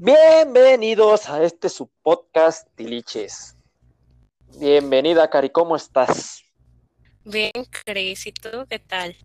[0.00, 3.56] Bienvenidos a este su podcast Tiliches.
[4.60, 6.44] Bienvenida, Cari, ¿cómo estás?
[7.24, 7.50] Bien,
[7.84, 9.16] Cris, ¿y tú qué tal?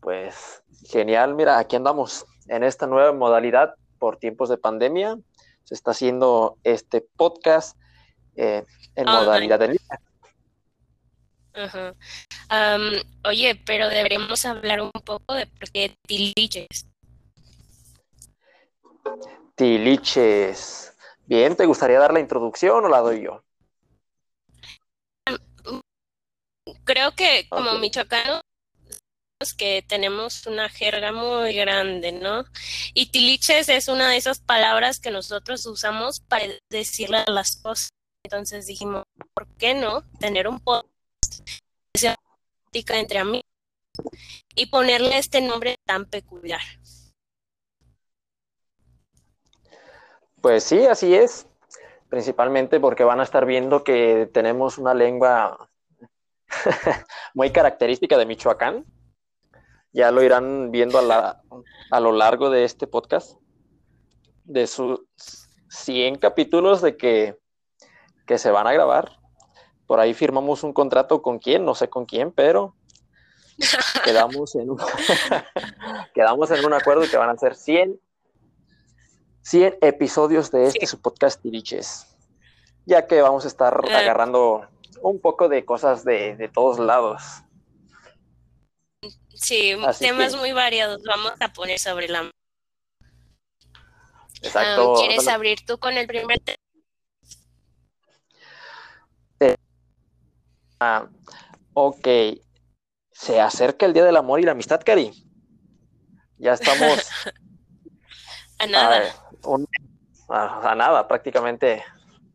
[0.00, 5.18] Pues genial, mira, aquí andamos en esta nueva modalidad por tiempos de pandemia.
[5.64, 7.76] Se está haciendo este podcast
[8.34, 8.64] eh,
[8.94, 9.26] en Online.
[9.26, 10.00] modalidad de línea.
[11.52, 11.94] Ajá.
[13.26, 16.87] Oye, pero deberíamos hablar un poco de por qué tiliches.
[19.54, 20.96] Tiliches.
[21.26, 23.44] Bien, ¿te gustaría dar la introducción o la doy yo?
[26.84, 27.80] Creo que como Ok.
[27.80, 28.42] michoacanos
[29.56, 32.44] que tenemos una jerga muy grande, ¿no?
[32.92, 37.90] Y tiliches es una de esas palabras que nosotros usamos para decirle a las cosas.
[38.24, 40.92] Entonces dijimos, ¿por qué no tener un podcast
[41.92, 42.16] que sea
[42.64, 43.46] plática entre amigos
[44.54, 46.60] y ponerle este nombre tan peculiar?
[50.48, 51.46] Pues sí, así es.
[52.08, 55.68] Principalmente porque van a estar viendo que tenemos una lengua
[57.34, 58.86] muy característica de Michoacán.
[59.92, 61.42] Ya lo irán viendo a, la-
[61.90, 63.38] a lo largo de este podcast,
[64.44, 65.00] de sus
[65.68, 67.36] 100 capítulos de que,
[68.26, 69.18] que se van a grabar.
[69.86, 72.74] Por ahí firmamos un contrato con quién, no sé con quién, pero
[74.02, 74.78] quedamos en un,
[76.14, 78.00] quedamos en un acuerdo que van a ser 100
[79.48, 80.86] 100 episodios de este Sí.
[80.86, 82.06] su podcast Tiriches,
[82.86, 83.94] ya que vamos a estar Eh.
[83.96, 84.68] agarrando
[85.00, 87.22] un poco de cosas de, de todos lados.
[89.34, 92.30] Sí, Así temas que- muy variados vamos a poner sobre la.
[94.42, 94.94] Exacto.
[94.94, 96.58] Ah, ¿Quieres Bueno, abrir tú con el primer tema?
[100.80, 101.08] ah,
[101.74, 102.06] ok.
[103.12, 105.10] Se acerca el Día del Amor y la Amistad, Cari.
[106.36, 107.08] Ya estamos
[108.60, 108.98] A nada.
[109.08, 109.27] a,
[110.28, 111.82] a- a nada, prácticamente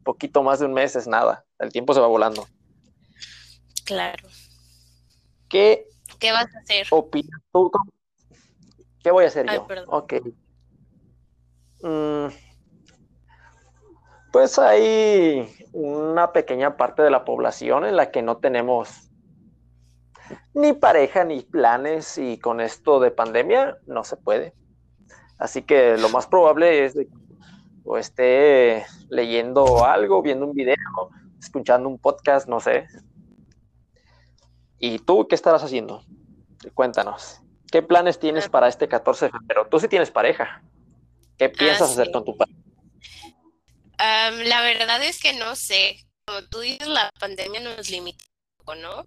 [0.03, 1.45] poquito más de un mes es nada.
[1.59, 2.45] El tiempo se va volando.
[3.85, 4.27] Claro.
[5.49, 5.87] ¿Qué
[6.19, 6.87] ¿Qué vas a hacer?
[6.91, 7.71] opinas tú?
[9.03, 9.67] ¿Qué voy a hacer Ay, yo?
[9.67, 9.85] perdón.
[9.89, 10.13] Ok.
[11.81, 12.27] Mm,
[14.31, 19.09] pues hay una pequeña parte de la población en la que no tenemos
[20.53, 24.53] ni pareja ni planes y con esto de pandemia no se puede.
[25.37, 27.13] Así que lo más probable es de que
[27.83, 30.75] o esté leyendo algo, viendo un video,
[31.39, 32.87] escuchando un podcast, no sé.
[34.79, 36.03] ¿Y tú qué estarás haciendo?
[36.73, 37.39] Cuéntanos.
[37.71, 38.51] ¿Qué planes tienes Ah.
[38.51, 39.67] para este 14 de febrero?
[39.69, 40.61] Tú sí tienes pareja.
[41.37, 42.11] ¿Qué piensas hacer sí.
[42.11, 42.59] con tu pareja?
[43.97, 45.97] La verdad es que no sé.
[46.25, 49.05] Como tú dices, la pandemia nos limita un poco, ¿no?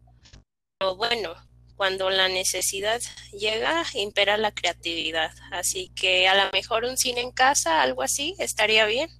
[0.78, 1.34] Pero bueno,
[1.76, 3.00] cuando la necesidad
[3.32, 5.32] llega, impera la creatividad.
[5.52, 9.10] Así que a lo mejor un cine en casa, algo así, estaría bien.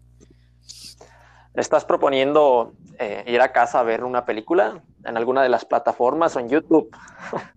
[1.55, 6.37] ¿Estás proponiendo eh, ir a casa a ver una película en alguna de las plataformas
[6.37, 6.91] o en YouTube?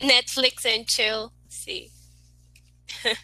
[0.00, 1.90] Netflix and chill, sí.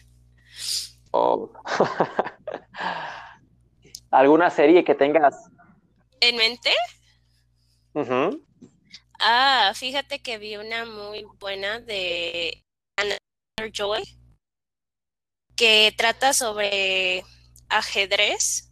[1.11, 1.51] ¿O
[4.11, 5.35] alguna serie que tengas?
[6.19, 6.71] ¿En mente?
[7.93, 8.44] Ujú.
[9.19, 12.63] Ah, fíjate que vi una muy buena de
[12.97, 13.17] Anna
[13.71, 14.03] Joy
[15.55, 17.23] que trata sobre
[17.69, 18.71] ajedrez.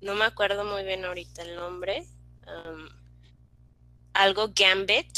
[0.00, 2.06] No me acuerdo muy bien ahorita el nombre.
[4.14, 5.10] algo Gambit.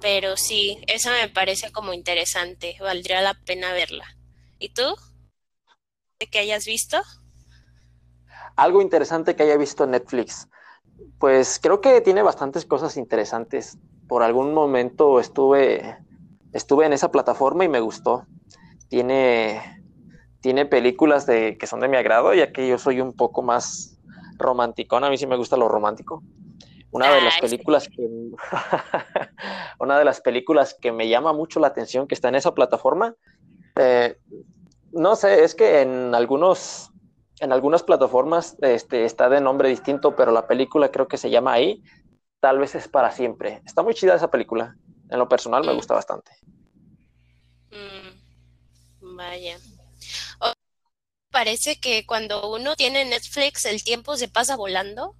[0.00, 2.76] Pero sí, esa me parece como interesante.
[2.80, 4.16] Valdría la pena verla.
[4.58, 4.96] ¿Y tú?
[6.18, 7.00] ¿De que hayas visto?
[8.56, 10.48] Algo interesante que haya visto en Netflix.
[11.18, 13.78] Pues creo que tiene bastantes cosas interesantes.
[14.08, 15.98] Por algún momento estuve,
[16.52, 18.26] estuve en esa plataforma y me gustó.
[18.88, 19.82] Tiene,
[20.40, 23.98] tiene películas de, que son de mi agrado, ya que yo soy un poco más
[24.38, 25.04] romanticón.
[25.04, 26.22] A mí sí me gusta lo romántico.
[26.90, 27.56] Una de las Ay, sí.
[27.56, 28.06] películas que
[29.78, 33.14] una de las películas que me llama mucho la atención que está en esa plataforma.
[33.76, 34.16] eh,
[34.92, 36.91] no sé, es que en algunos
[37.42, 41.52] en algunas plataformas este, está de nombre distinto, pero la película creo que se llama
[41.54, 41.82] ahí.
[42.38, 43.60] Tal vez es para siempre.
[43.66, 44.76] Está muy chida esa película.
[45.10, 46.30] En lo personal me gusta bastante.
[47.72, 49.58] Mm, vaya.
[51.32, 55.16] Parece que cuando uno tiene Netflix el tiempo se pasa volando.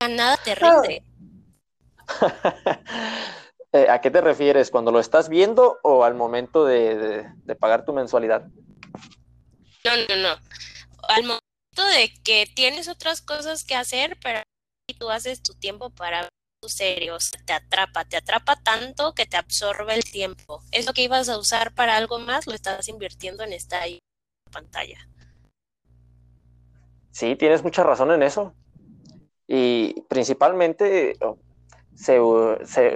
[0.00, 1.04] A nada te rinde.
[3.72, 4.68] Eh, ¿A qué te refieres?
[4.68, 8.48] ¿Cuando lo estás viendo o al momento de, de- de pagar tu mensualidad?
[9.84, 10.36] No, no, no.
[11.08, 11.39] Al momento
[11.90, 14.40] de que tienes otras cosas que hacer, pero
[14.98, 16.28] tú haces tu tiempo para
[16.60, 20.62] tu serie, sea, te atrapa, te atrapa tanto que te absorbe el tiempo.
[20.72, 23.80] Eso que ibas a usar para algo más, lo estás invirtiendo en esta
[24.52, 24.98] pantalla.
[27.10, 28.54] Sí, tienes mucha razón en eso.
[29.46, 31.16] Y principalmente
[31.94, 32.18] se,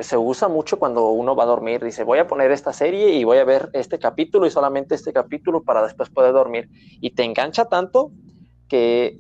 [0.03, 1.83] se, usa mucho cuando uno va a dormir.
[1.83, 5.13] Dice, voy a poner esta serie y voy a ver este capítulo y solamente este
[5.13, 6.69] capítulo para después poder dormir.
[7.01, 8.13] Y te engancha tanto
[8.69, 9.19] que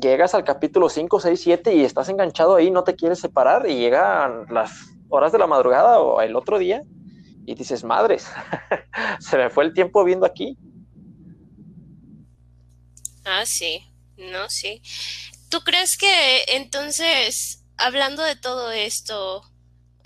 [0.00, 3.76] llegas al capítulo 5, 6, 7 y estás enganchado ahí, no te quieres separar y
[3.76, 4.72] llegan las
[5.08, 6.82] horas de la madrugada o el otro día
[7.44, 8.26] y dices, madres,
[9.20, 10.56] se me fue el tiempo viendo aquí.
[13.24, 13.84] Ah, sí,
[14.16, 14.82] no, sí.
[15.48, 19.42] ¿Tú crees que entonces, hablando de todo esto,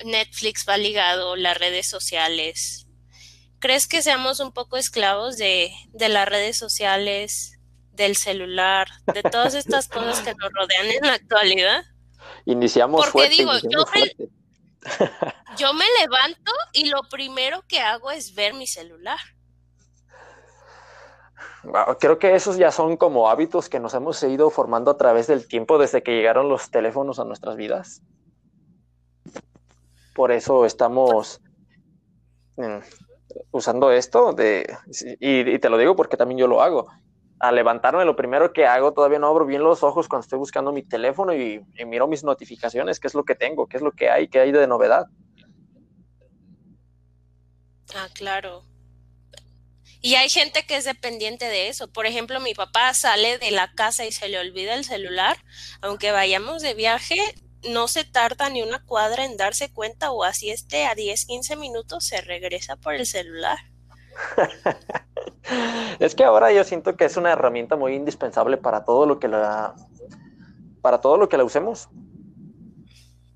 [0.05, 2.87] Netflix va ligado, las redes sociales,
[3.59, 7.56] ¿crees que seamos un poco esclavos de, de las redes sociales,
[7.97, 11.85] del celular, de todas estas cosas que nos rodean en la actualidad?
[12.45, 14.29] Iniciamos Porque digo, yo me,
[15.59, 19.19] yo me levanto y lo primero que hago es ver mi celular.
[21.99, 25.49] Creo que esos ya son como hábitos que nos hemos ido formando a través del
[25.49, 28.03] tiempo desde que llegaron los teléfonos a nuestras vidas.
[30.15, 31.43] Por eso estamos
[32.57, 32.79] mm,
[33.51, 34.77] usando esto de,
[35.21, 36.89] y, te lo digo porque también yo lo hago.
[37.39, 40.73] Al levantarme, lo primero que hago, todavía no abro bien los ojos cuando estoy buscando
[40.73, 43.93] mi teléfono y, y miro mis notificaciones, qué es lo que tengo, qué es lo
[43.93, 45.07] que hay, qué hay de novedad.
[47.95, 48.65] Ah, claro.
[50.01, 51.89] Y hay gente que es dependiente de eso.
[51.89, 55.37] Por ejemplo, mi papá sale de la casa y se le olvida el celular.
[55.81, 57.17] Aunque vayamos de viaje,
[57.69, 61.57] no se tarda ni una cuadra en darse cuenta o así esté a 10, 15
[61.57, 63.59] minutos se regresa por el celular.
[65.99, 69.29] es que ahora yo siento que es una herramienta muy indispensable para todo lo que
[69.29, 69.75] la
[70.83, 71.89] para todo lo que la usemos.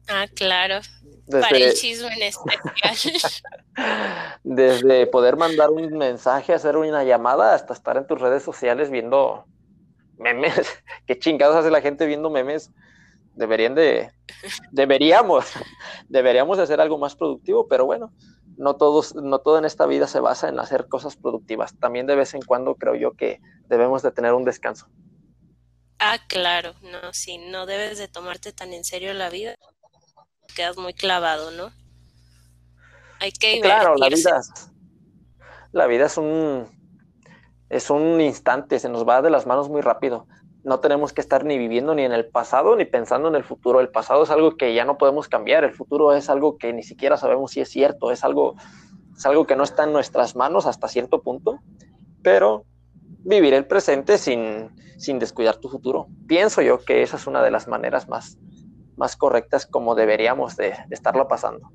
[0.09, 0.81] Ah, claro.
[1.31, 3.33] Para el chisme en especial.
[4.45, 9.47] Desde poder mandar un mensaje, hacer una llamada, hasta estar en tus redes sociales viendo
[10.19, 10.55] memes.
[11.07, 12.71] ¿Qué chingados hace la gente viendo memes?
[13.35, 14.11] Deberían de,
[14.71, 15.47] deberíamos,
[16.09, 18.13] deberíamos de hacer algo más productivo, pero bueno,
[18.61, 21.75] no, todos, no todo en esta vida se basa en hacer cosas productivas.
[21.79, 24.87] También de vez en cuando creo yo que debemos de tener un descanso.
[25.99, 29.55] Ah, claro, no, sí, no debes de tomarte tan en serio la vida.
[30.55, 31.73] Quedas muy clavado, ¿no?
[33.19, 34.41] Hay que Claro, la vida,
[35.73, 36.69] la vida es un,
[37.71, 40.27] es un instante, se nos va de las manos muy rápido.
[40.63, 43.81] No tenemos que estar ni viviendo ni en el pasado ni pensando en el futuro.
[43.81, 45.65] El pasado es algo que ya no podemos cambiar.
[45.65, 48.11] El futuro es algo que ni siquiera sabemos si es cierto.
[48.11, 48.57] Es algo,
[49.17, 51.61] es algo que no está en nuestras manos hasta cierto punto.
[52.23, 52.65] Pero
[53.25, 56.09] vivir el presente sin, sin descuidar tu futuro.
[56.27, 58.39] Pienso yo que esa es una de las maneras más,
[58.97, 61.71] más correctas como deberíamos de estarlo pasando.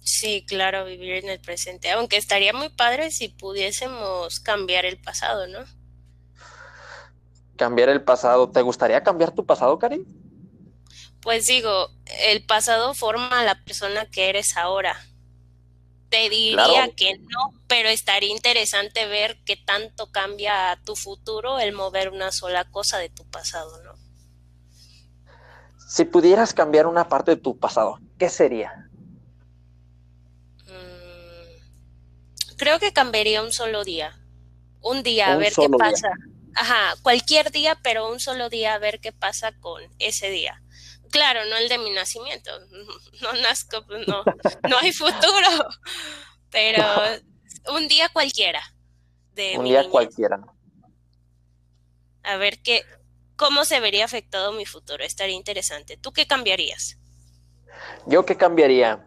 [0.00, 5.46] Sí, claro, vivir en el presente, aunque estaría muy padre si pudiésemos cambiar el pasado,
[5.48, 5.60] ¿no?
[7.58, 8.48] Cambiar el pasado.
[8.50, 10.06] ¿Te gustaría cambiar tu pasado, Karin?
[11.20, 11.90] Pues digo,
[12.22, 14.96] el pasado forma a la persona que eres ahora.
[16.08, 22.08] Te diría que no, pero estaría interesante ver qué tanto cambia tu futuro el mover
[22.08, 23.92] una sola cosa de tu pasado, ¿no?
[25.86, 28.88] Si pudieras cambiar una parte de tu pasado, ¿qué sería?
[32.58, 34.18] creo que cambiaría un solo día.
[34.82, 36.10] Un día a ver qué pasa.
[36.60, 40.60] Ajá, cualquier día, pero un solo día a ver qué pasa con ese día.
[41.10, 42.50] Claro, no el de mi nacimiento.
[43.20, 44.22] No nazco, pues no,
[44.68, 45.48] no hay futuro.
[46.50, 46.84] Pero
[47.74, 48.62] un día cualquiera.
[49.32, 50.40] De un día cualquiera.
[52.22, 52.84] A ver qué,
[53.34, 55.02] cómo se vería afectado mi futuro.
[55.02, 55.96] Estaría interesante.
[55.96, 56.96] ¿Tú qué cambiarías?
[58.06, 59.04] Yo qué cambiaría.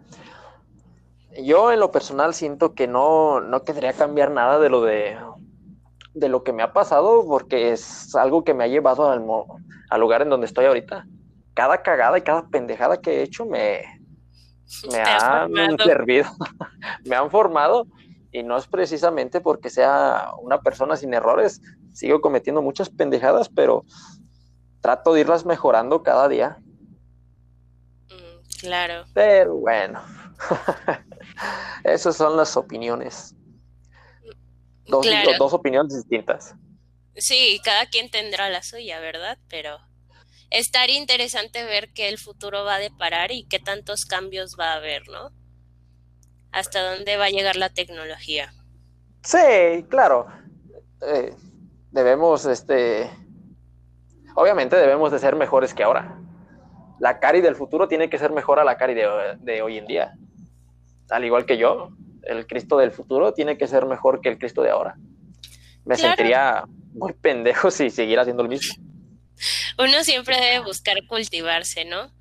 [1.42, 5.18] Yo en lo personal siento que no, no querría cambiar nada de lo de,
[6.14, 9.24] de lo que me ha pasado porque es algo que me ha llevado al,
[9.90, 11.06] al lugar en donde estoy ahorita.
[11.54, 13.82] Cada cagada y cada pendejada que he hecho me,
[14.92, 16.30] me han servido,
[17.06, 17.88] me han formado
[18.32, 21.62] y no es precisamente porque sea una persona sin errores.
[21.94, 23.84] Sigo cometiendo muchas pendejadas, pero
[24.80, 26.58] trato de irlas mejorando cada día.
[28.10, 29.04] Mm, claro.
[29.14, 30.02] Pero bueno.
[31.84, 33.36] Esas son las opiniones.
[34.92, 35.08] Dos,
[35.38, 36.56] dos opiniones distintas.
[37.16, 39.38] Sí, cada quien tendrá la suya, ¿verdad?
[39.50, 39.78] Pero
[40.50, 44.76] estaría interesante ver qué el futuro va a deparar y qué tantos cambios va a
[44.76, 45.32] haber, ¿no?
[46.52, 48.54] Hasta dónde va a llegar la tecnología.
[49.24, 50.28] Sí, claro.
[51.02, 51.34] Eh,
[51.92, 53.10] debemos, este,
[54.36, 56.18] obviamente debemos de ser mejores que ahora.
[57.00, 60.14] La Cari del futuro tiene que ser mejor a la Cari de hoy en día
[61.12, 61.90] al igual que yo,
[62.24, 64.96] el Cristo del futuro tiene que ser mejor que el Cristo de ahora.
[65.86, 66.64] Me sentiría
[66.94, 68.76] muy pendejos y seguir haciendo lo mismo.
[69.78, 72.12] Uno siempre debe buscar cultivarse, ¿no?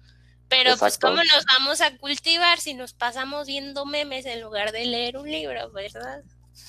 [0.48, 4.84] Pero pues cómo nos vamos a cultivar si nos pasamos viendo memes en lugar de
[4.84, 6.22] leer un libro, ¿verdad?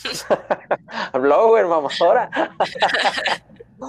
[1.14, 2.30] Blogger, vamos ahora.
[3.80, 3.88] no,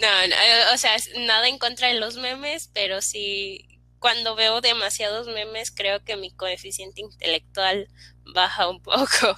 [0.00, 0.36] no,
[0.72, 3.73] o sea, nada en contra de los memes, pero sí
[4.04, 7.88] cuando veo demasiados memes creo que mi coeficiente intelectual
[8.34, 9.34] baja un poco.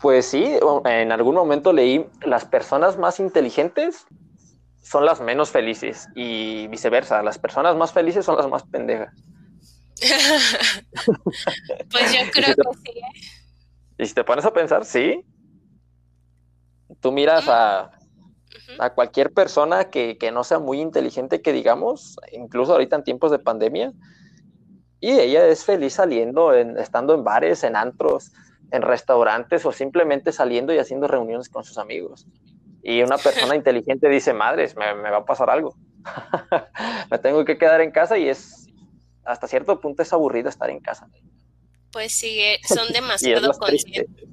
[0.00, 4.06] Pues sí, en algún momento leí las personas más inteligentes
[4.80, 9.12] son las menos felices y viceversa, las personas más felices son las más pendejas.
[11.90, 12.96] pues yo creo que sí.
[12.96, 13.02] ¿eh?
[13.98, 15.26] Y si te pones a pensar, sí.
[17.00, 17.90] Tú miras a,
[18.78, 23.30] a cualquier persona que, que, no sea muy inteligente, que digamos, incluso ahorita en tiempos
[23.30, 23.92] de pandemia,
[25.00, 28.32] y ella es feliz saliendo, en, estando en bares, en antros,
[28.70, 32.26] en restaurantes o simplemente saliendo y haciendo reuniones con sus amigos.
[32.82, 35.74] Y una persona inteligente dice, madres, me, va a pasar algo.
[37.10, 38.66] me tengo que quedar en casa y es,
[39.24, 41.08] hasta cierto punto es aburrido estar en casa.
[41.92, 44.28] Pues sí, son demasiado conscientes,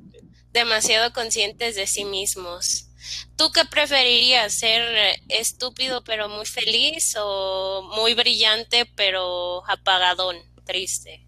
[0.51, 2.86] demasiado conscientes de sí mismos.
[3.35, 4.53] ¿Tú qué preferirías?
[4.53, 11.25] ¿Ser estúpido pero muy feliz o muy brillante pero apagadón, triste?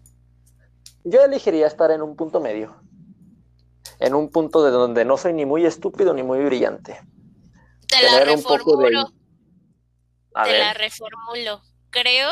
[1.04, 2.80] Yo elegiría estar en un punto medio
[4.00, 7.00] en un punto de donde no soy ni muy estúpido ni muy brillante.
[7.86, 9.12] Te la reformulo.
[10.44, 11.62] Te la reformulo.
[11.90, 12.30] Creo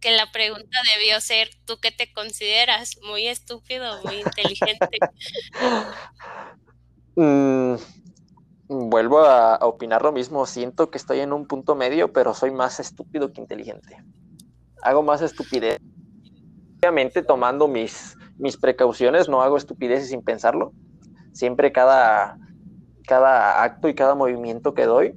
[0.00, 2.98] que la pregunta debió ser, ¿tú qué te consideras?
[3.02, 4.98] ¿Muy estúpido o muy inteligente?
[7.16, 7.76] Mm,
[8.68, 10.46] vuelvo a, opinar lo mismo.
[10.46, 14.02] Siento que estoy en un punto medio, pero soy más estúpido que inteligente.
[14.82, 15.78] Hago más estupidez.
[16.78, 20.72] Obviamente tomando mis, mis precauciones, no hago estupideces sin pensarlo
[21.34, 22.38] siempre cada,
[23.06, 25.14] cada acto y cada movimiento que doy,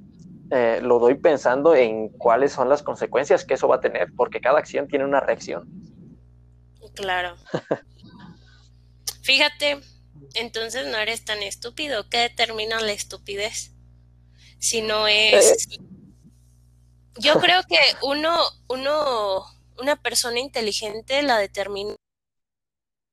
[0.51, 4.41] eh, lo doy pensando en cuáles son las consecuencias que eso va a tener, porque
[4.41, 5.69] cada acción tiene una reacción.
[6.95, 7.35] Claro.
[9.21, 9.79] Fíjate,
[10.33, 12.09] entonces no eres tan estúpido.
[12.09, 13.71] ¿Qué determina la estupidez?
[14.59, 15.67] Si no es...
[15.71, 15.79] Eh.
[17.19, 19.43] Yo creo que uno, uno,
[19.79, 21.95] una persona inteligente la determina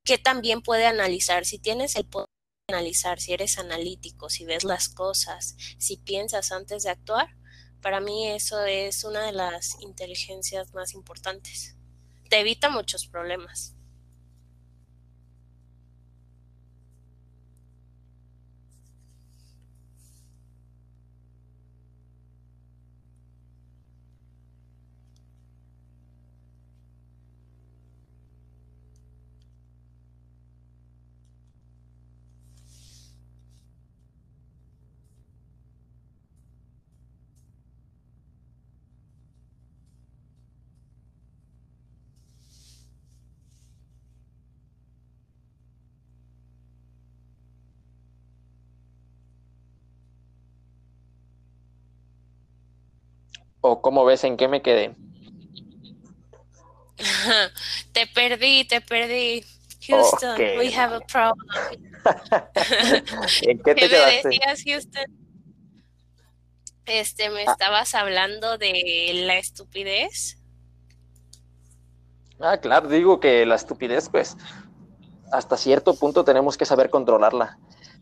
[0.04, 1.46] que también puede analizar.
[1.46, 2.28] Si tienes el poder
[2.68, 7.34] analizar, si eres analítico, si ves las cosas, si piensas antes de actuar,
[7.80, 11.76] para mí eso es una de las inteligencias más importantes.
[12.28, 13.74] Te evita muchos problemas.
[53.66, 54.94] ¿O cómo ves en qué me quedé?
[57.92, 59.42] te perdí, te perdí.
[59.88, 61.49] Houston, we have a problem.
[63.40, 65.04] ¿En qué te ¿Qué me decías, Houston?
[66.85, 67.52] Este, me ah.
[67.52, 70.37] estabas hablando de la estupidez.
[72.40, 74.37] Ah, claro, digo que la estupidez, pues,
[75.33, 77.56] hasta cierto punto tenemos que saber controlarla.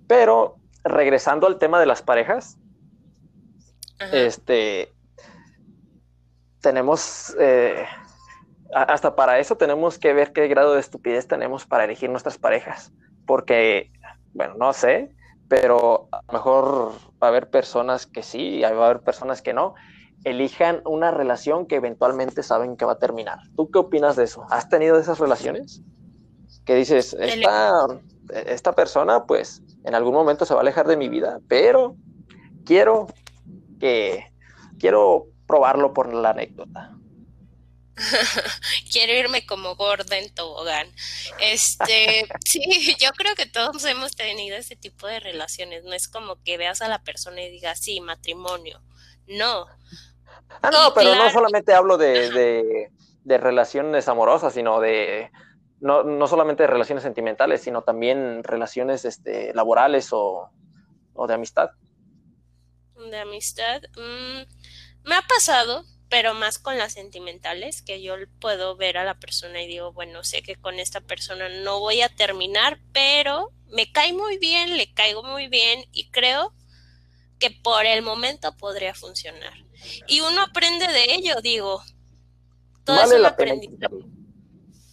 [0.08, 2.58] Pero regresando al tema de las parejas,
[4.10, 4.92] este,
[6.62, 7.84] tenemos, eh,
[8.74, 12.92] hasta para eso tenemos que ver qué grado de estupidez tenemos para elegir nuestras parejas,
[13.26, 13.92] porque,
[14.32, 15.14] bueno, no sé,
[15.48, 16.92] pero a lo mejor
[17.22, 19.74] va a haber personas que sí, y va a haber personas que no,
[20.24, 23.38] elijan una relación que eventualmente saben que va a terminar.
[23.56, 24.46] ¿Tú qué opinas de eso?
[24.50, 25.82] ¿Has tenido esas relaciones?
[26.64, 27.72] Que dices, esta,
[28.46, 31.96] esta persona pues en algún momento se va a alejar de mi vida, pero
[32.64, 33.08] quiero
[33.80, 34.32] que,
[34.78, 36.96] quiero probarlo por la anécdota.
[38.90, 40.86] Quiero irme como gorda en tobogán.
[41.38, 45.84] Este, sí, yo creo que todos hemos tenido ese tipo de relaciones.
[45.84, 48.80] No es como que veas a la persona y digas, sí, matrimonio.
[49.26, 49.66] No.
[50.62, 52.88] Ah, no, pero no solamente hablo de,
[53.24, 55.30] de, relaciones amorosas, sino de,
[55.80, 60.50] no, no, solamente de relaciones sentimentales, sino también relaciones este, laborales o,
[61.12, 61.72] o de amistad.
[63.10, 63.82] De amistad.
[63.98, 64.44] Mm,
[65.04, 69.62] me ha pasado, pero más con las sentimentales, que yo puedo ver a la persona
[69.62, 74.12] y digo, bueno, sé que con esta persona no voy a terminar, pero me cae
[74.12, 76.54] muy bien, le caigo muy bien y creo
[77.38, 79.54] que por el momento podría funcionar.
[80.06, 81.82] Y uno aprende de ello, digo.
[82.84, 84.04] Todo Vale la pena intentarlo.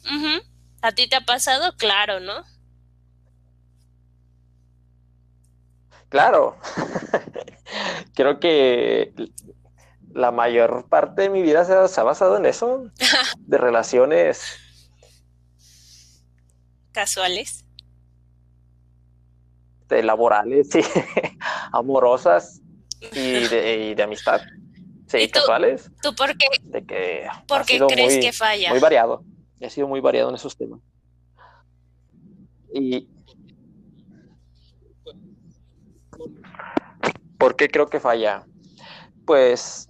[0.06, 0.42] Ujú.
[0.82, 1.75] ¿A ti te ha pasado?
[1.78, 2.44] Claro, ¿no?
[6.10, 6.58] Claro.
[8.16, 9.13] Creo que
[10.13, 12.86] la mayor parte de mi vida se ha, se ha basado en eso,
[13.38, 14.58] de relaciones,
[16.92, 17.63] Casuales.
[19.88, 20.82] de laborales y
[21.72, 22.62] amorosas
[23.13, 24.42] y de, y de amistad.
[25.08, 25.39] Sí, ¿Y tú?
[25.39, 28.70] casuales, ¿Tú por qué, de que por qué crees muy, que falla?
[28.70, 29.24] muy variado.
[29.60, 30.80] He sido muy variado en esos temas.
[32.74, 33.08] Y
[37.39, 38.46] ¿por qué creo que falla?
[39.25, 39.88] Pues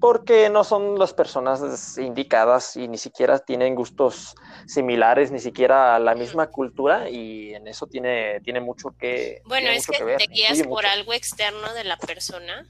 [0.00, 4.34] porque no son las personas indicadas y ni siquiera tienen gustos
[4.66, 9.86] similares, ni siquiera la misma cultura y en eso tiene, tiene mucho que Bueno, es
[9.86, 10.88] que ver, te guías por mucho.
[10.88, 12.66] algo externo de la persona.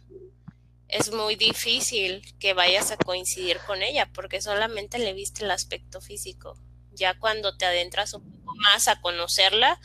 [0.89, 6.01] Es muy difícil que vayas a coincidir con ella porque solamente le viste el aspecto
[6.01, 6.59] físico.
[6.93, 9.79] Ya cuando te adentras un poco más a conocerla,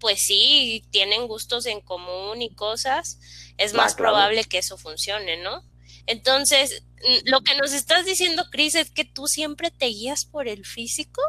[0.00, 3.18] pues sí, tienen gustos en común y cosas.
[3.58, 4.14] Es Ah, más claro.
[4.14, 5.62] probable que eso funcione, ¿no?
[6.06, 6.84] Entonces,
[7.26, 11.22] lo que nos estás diciendo, Cris, es que tú siempre te guías por el físico.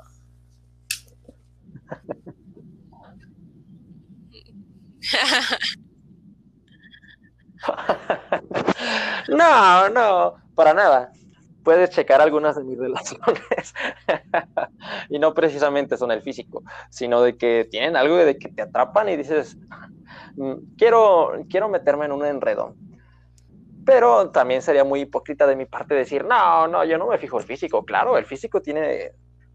[9.29, 11.11] No, no, para nada.
[11.63, 13.73] Puedes checar algunas de mis relaciones
[15.09, 19.09] y no precisamente son el físico, sino de que tienen algo de que te atrapan
[19.09, 19.57] y dices,
[20.37, 22.75] "Mm, quiero, quiero meterme en un enredo.
[23.87, 27.39] Pero también sería muy hipócrita de mi parte decir, no, no, yo no me fijo
[27.39, 27.85] el físico.
[27.85, 29.13] Claro, el físico tiene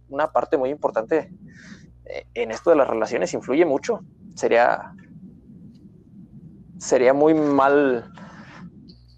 [0.09, 1.29] una parte muy importante
[2.07, 4.01] eh, en esto de las relaciones, influye mucho.
[4.35, 4.95] Sería,
[6.79, 8.11] sería muy mal,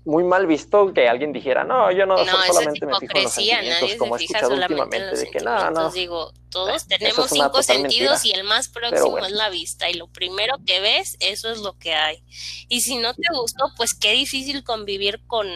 [0.04, 3.32] muy mal visto que alguien dijera, no, yo no, No, solamente me fijo en los
[3.32, 7.30] sentimientos, nadie como he escuchado últimamente, los de que no, no, Digo, todos tenemos es
[7.30, 8.36] cinco sentidos mentira.
[8.36, 9.26] y el más próximo bueno.
[9.26, 12.22] es la vista y lo primero que ves, eso es lo que hay.
[12.68, 15.46] Y si no te gustó, pues qué difícil convivir con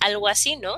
[0.00, 0.76] algo así, ¿no?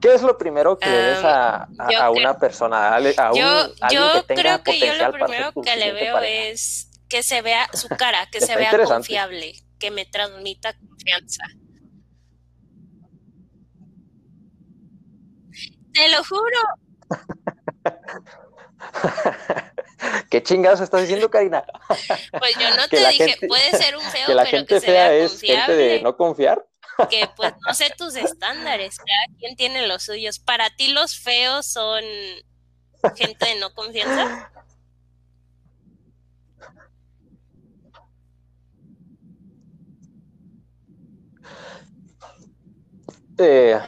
[0.00, 4.22] ¿Qué es lo primero que le ves a, a- una persona, a, un, Yo, que
[4.26, 6.48] tenga creo que yo lo primero que le veo pareja?
[6.50, 11.44] es que se vea su cara, que se vea confiable, que me transmita confianza.
[15.92, 16.58] Te lo juro,
[20.30, 21.64] ¿Qué chingados estás diciendo, Karina?
[22.38, 24.80] pues yo no te dije, gente- puede ser un feo, ¿Que la pero gente que
[24.80, 26.66] se fea vea es gente de no confiar?
[27.08, 30.38] Que pues no sé tus estándares, cada quien tiene los suyos.
[30.38, 32.02] Para ti los feos son
[33.16, 34.50] gente de no confianza.
[43.38, 43.80] Eh,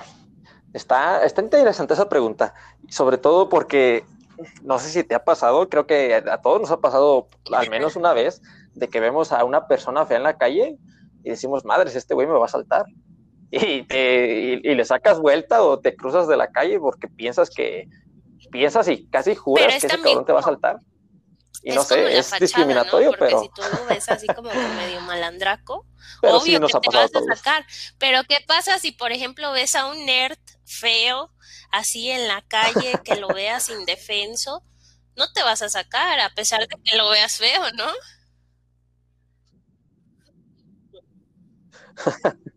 [0.72, 2.54] está, está interesante esa pregunta,
[2.88, 4.04] sobre todo porque
[4.62, 7.94] no sé si te ha pasado, creo que a todos nos ha pasado al menos
[7.96, 8.42] una vez
[8.74, 10.78] de que vemos a una persona fea en la calle
[11.22, 12.84] y decimos, madres, este güey me va a saltar.
[13.54, 17.50] Y, te- y- y le sacas vuelta o te cruzas de la calle porque piensas
[17.50, 17.88] que
[18.50, 20.78] piensas y casi juras es que ese cabrón te va a saltar.
[21.62, 25.00] Y es no sé, es fachada, discriminatorio, pero, si tú lo ves así como medio
[25.02, 25.86] malandraco,
[26.20, 27.66] pero sí obvio nos que ha te vas a sacar.
[27.98, 31.30] Pero ¿qué pasa si, por ejemplo, ves a un nerd feo
[31.70, 34.62] así en la calle, que lo veas indefenso?
[35.16, 37.86] No te vas a sacar, a pesar de que lo veas feo, ¿no?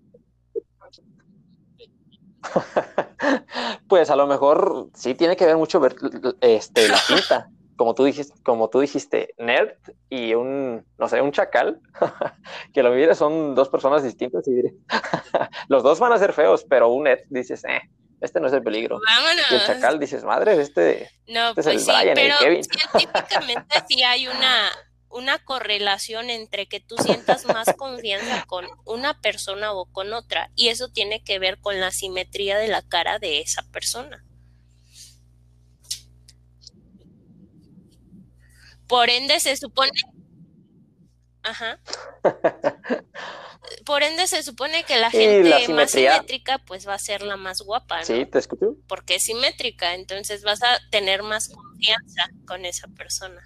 [3.88, 5.96] Pues a lo mejor sí tiene que ver mucho ver
[6.42, 7.50] este, la pinta.
[7.78, 9.76] Como tú dijiste, como tú dijiste, nerd
[10.10, 11.80] y un, no sé, un chacal,
[12.74, 14.74] que lo mires son dos personas distintas y diré,
[15.70, 17.82] los dos van a ser feos, pero un nerd dices, eh,
[18.20, 18.98] este no es el peligro.
[18.98, 19.68] Y el Vámonos.
[19.68, 22.64] chacal dices, madre, este, No, Este es pues el sí, Brian, el pero Kevin.
[22.64, 24.70] científicamente sí hay una,
[25.10, 30.70] una correlación entre que tú sientas más confianza con una persona o con otra, y
[30.70, 34.24] eso tiene que ver con la simetría de la cara de esa persona.
[38.88, 39.92] Por ende, se supone.
[41.44, 41.80] Ajá.
[43.86, 47.36] Por ende, se supone que la gente la más simétrica, pues va a ser la
[47.36, 48.06] más guapa, ¿no?
[48.06, 48.76] sí, te escucho.
[48.88, 53.42] porque es simétrica, entonces vas a tener más confianza con esa persona.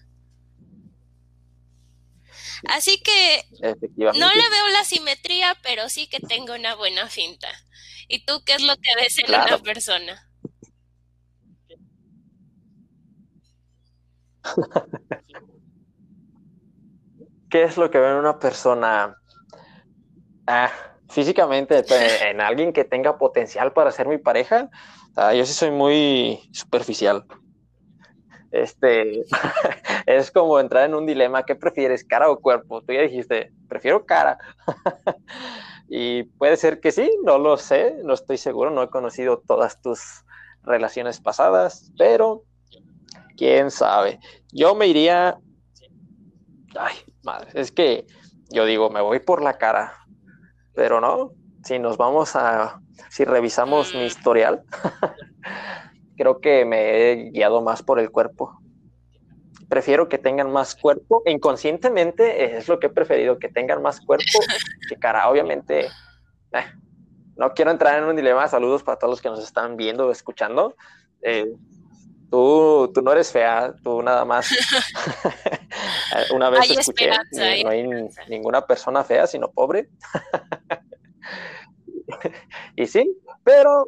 [2.68, 7.48] Así que no le veo la simetría, pero sí que tengo una buena finta.
[8.08, 10.28] ¿Y tú qué es lo que ves en una persona?
[17.50, 19.16] ¿Qué es lo que veo en una persona?
[20.48, 20.72] Ah,
[21.10, 21.84] físicamente,
[22.30, 24.70] en alguien que tenga potencial para ser mi pareja,
[25.16, 27.26] ah, yo sí soy muy superficial.
[28.52, 29.24] Este
[30.06, 32.82] es como entrar en un dilema, ¿qué prefieres, cara o cuerpo?
[32.82, 34.38] Tú ya dijiste, prefiero cara.
[35.90, 39.82] y puede ser que sí, no lo sé, no estoy seguro, no he conocido todas
[39.82, 40.24] tus
[40.64, 42.44] relaciones pasadas, pero
[43.38, 44.20] quién sabe.
[44.52, 45.38] Yo me iría,
[46.78, 48.06] ay, madre, es que
[48.50, 49.94] yo digo, me voy por la cara,
[50.74, 51.32] pero no,
[51.64, 54.64] si nos vamos a, si revisamos mi historial,
[56.18, 58.61] creo que me he guiado más por el cuerpo.
[59.72, 61.24] Prefiero que tengan más cuerpo.
[61.26, 64.26] Inconscientemente es lo que he preferido, que tengan más cuerpo
[64.90, 65.30] que cara.
[65.30, 66.66] Obviamente, eh,
[67.38, 68.50] no quiero entrar en un dilema.
[68.50, 70.76] Saludos para todos los que nos están viendo o escuchando.
[71.22, 71.54] Eh,
[72.30, 74.50] tú, tú no eres fea, tú nada más.
[76.36, 77.10] Una vez escuché,
[77.64, 77.88] no hay
[78.28, 79.88] ninguna persona fea, sino pobre.
[82.76, 83.10] y sí,
[83.46, 83.88] pero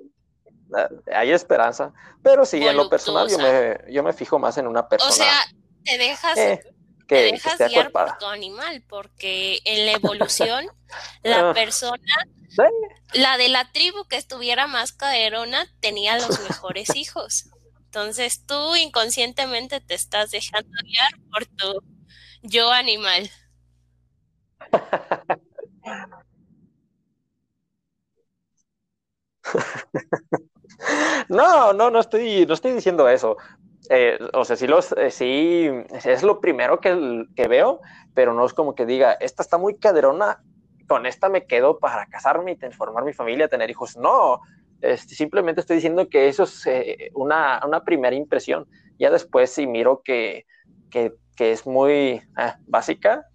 [1.13, 1.91] hay esperanza.
[2.21, 5.11] Pero sí, en lo personal yo me, yo me fijo más en una persona.
[5.11, 5.43] O sea,
[5.83, 6.63] te dejas, eh,
[7.07, 10.65] te dejas guiar por tu animal, porque en la evolución,
[11.23, 11.53] la ah.
[11.53, 12.27] persona,
[13.13, 17.49] la de la tribu que estuviera más caderona, tenía los mejores hijos.
[17.85, 21.83] Entonces tú inconscientemente te estás dejando guiar por tu
[22.41, 23.29] yo animal.
[31.29, 33.37] No, no, no estoy, no estoy diciendo eso.
[33.89, 35.69] Eh, o sea, sí, los, eh, sí,
[36.05, 37.81] es lo primero que, que, veo,
[38.13, 40.41] pero no es como que diga, esta está muy caderona,
[40.87, 43.97] con esta me quedo para casarme y transformar mi familia, tener hijos.
[43.97, 44.41] No,
[44.81, 48.67] este, simplemente estoy diciendo que eso es eh, una, una, primera impresión.
[48.99, 50.45] Ya después, si miro que,
[50.89, 52.21] que, que es muy
[52.67, 53.27] básica,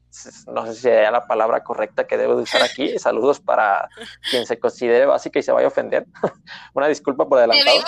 [0.46, 2.98] no sé si sea la palabra correcta que debo de usar aquí.
[2.98, 3.88] Saludos para
[4.30, 6.06] quien se considere básica y se vaya a ofender.
[6.74, 7.80] Una disculpa por adelantado.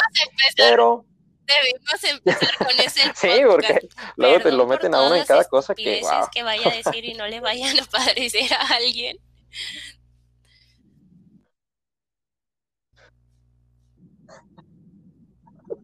[0.57, 1.05] Pero...
[1.47, 5.75] debimos empezar con ese Sí, porque luego te lo meten a uno en cada cosa
[5.75, 6.29] que, wow.
[6.33, 9.19] que vaya a decir y no le vayan a parecer a alguien.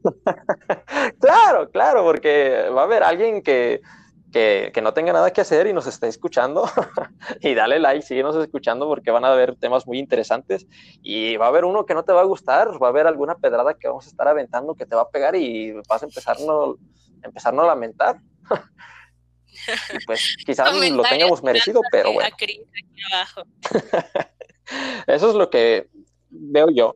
[1.21, 3.81] claro, claro, porque va a haber alguien que
[4.73, 6.65] que, no tenga nada que hacer y nos esté escuchando.
[7.41, 10.67] y dale like, síguenos escuchando porque van a haber temas muy interesantes.
[11.03, 13.37] Y va a haber uno que no te va a gustar, va a haber alguna
[13.37, 16.77] pedrada que vamos a estar aventando que te va a pegar y vas a empezarnos,
[17.23, 18.21] empezarnos a lamentar.
[20.07, 22.37] pues quizás lo tengamos merecido, pero bueno.
[25.07, 25.89] Eso es lo que
[26.29, 26.95] veo yo.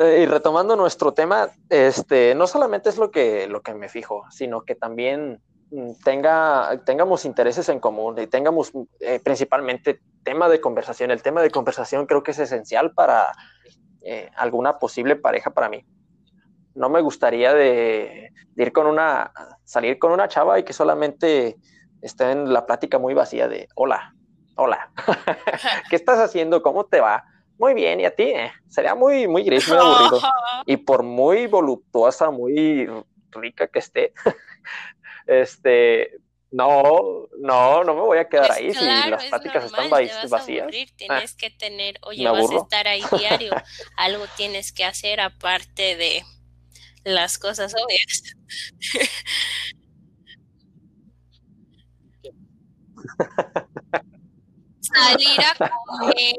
[0.00, 4.24] Eh, y retomando nuestro tema, este, no solamente es lo que, lo que me fijo,
[4.30, 10.58] sino que también mm, tenga, tengamos intereses en común y tengamos eh, principalmente tema de
[10.58, 11.10] conversación.
[11.10, 13.30] El tema de conversación creo que es esencial para
[14.00, 15.84] eh, alguna posible pareja para mí.
[16.74, 19.32] No me gustaría de, ir con una,
[19.64, 21.58] salir con una chava y que solamente
[22.00, 24.14] esté en la plática muy vacía de hola,
[24.56, 24.92] hola,
[25.90, 26.62] ¿qué estás haciendo?
[26.62, 27.22] ¿Cómo te va?
[27.60, 28.22] Muy bien, ¿y a ti?
[28.22, 30.20] Eh, sería muy, muy gris, muy aburrido.
[30.66, 32.88] y por muy voluptuosa, muy
[33.32, 34.14] rica que esté,
[35.26, 36.18] este,
[36.50, 40.68] no, no, no me voy a quedar pues ahí si las pláticas están vacías.
[40.96, 43.52] tienes que tener, oye, vas a estar ahí diario,
[43.96, 46.24] algo tienes que hacer aparte de
[47.04, 48.34] las cosas obvias.
[54.94, 55.54] Salir a
[55.86, 56.36] comer.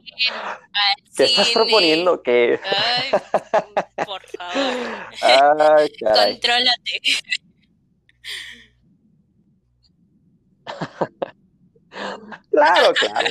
[1.15, 2.21] ¿Qué estás proponiendo?
[2.21, 2.59] ¿Qué?
[2.63, 3.11] Ay,
[4.05, 5.11] por favor.
[5.99, 7.01] Contrólate.
[12.51, 13.29] claro, claro.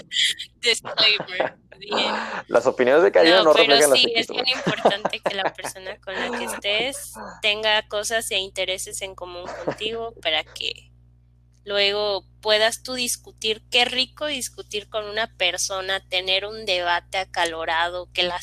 [0.61, 1.57] Disclaimer.
[1.79, 2.15] Bien.
[2.49, 5.99] Las opiniones de Karina no, no pero reflejan sí, es bien importante que la persona
[6.01, 10.90] con la que estés tenga cosas e intereses en común contigo para que
[11.65, 18.23] luego puedas tú discutir, qué rico discutir con una persona, tener un debate acalorado, que
[18.23, 18.41] la,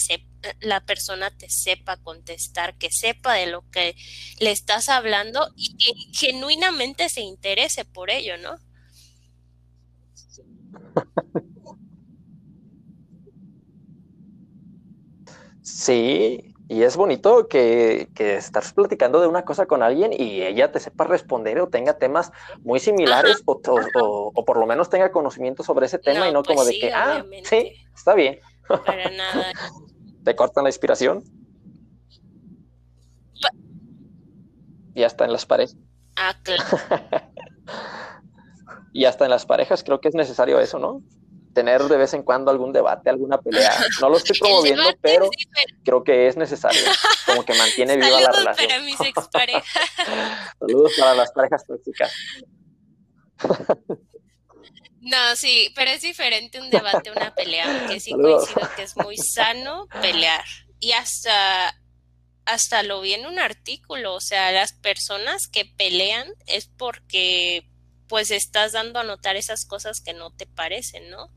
[0.59, 3.95] la persona te sepa contestar, que sepa de lo que
[4.39, 8.55] le estás hablando y que genuinamente se interese por ello, ¿no?
[15.61, 20.71] Sí, Y es bonito que, que estás platicando de una cosa con alguien y ella
[20.71, 23.61] te sepa responder o tenga temas muy similares o,
[24.33, 26.93] o, por lo menos tenga conocimiento sobre ese tema y no como pues de que,
[26.93, 28.39] ah, sí, está bien.
[28.67, 29.53] Para nada.
[30.25, 31.23] ¿Te cortan la inspiración?
[34.97, 35.77] y hasta en las parejas.
[36.15, 36.63] Ah, claro.
[38.93, 41.03] y hasta en las parejas creo que es necesario eso, ¿no?
[41.57, 43.75] Tener de vez en cuando algún debate, alguna pelea.
[43.99, 45.27] No lo estoy promoviendo, pero
[45.83, 46.83] creo que es necesario.
[47.25, 48.67] Como que mantiene viva la relación.
[48.67, 49.89] para mis exparejas.
[50.59, 52.13] Saludos para las parejas tóxicas.
[54.99, 59.15] No, sí, pero es diferente un debate, una pelea, porque sí coincido que es muy
[59.15, 60.43] sano pelear.
[60.81, 61.73] Y hasta
[62.43, 67.69] hasta lo vi en un artículo, o sea, las personas que pelean es porque
[68.07, 71.31] pues estás dando a notar esas cosas que no te parecen, ¿no?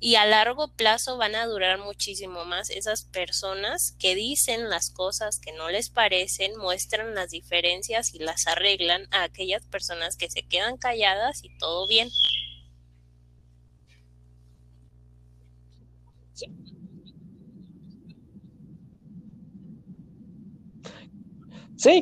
[0.00, 5.38] Y a largo plazo van a durar muchísimo más esas personas que dicen las cosas
[5.38, 10.42] que no les parecen, muestran las diferencias y las arreglan a aquellas personas que se
[10.42, 12.10] quedan calladas y todo bien.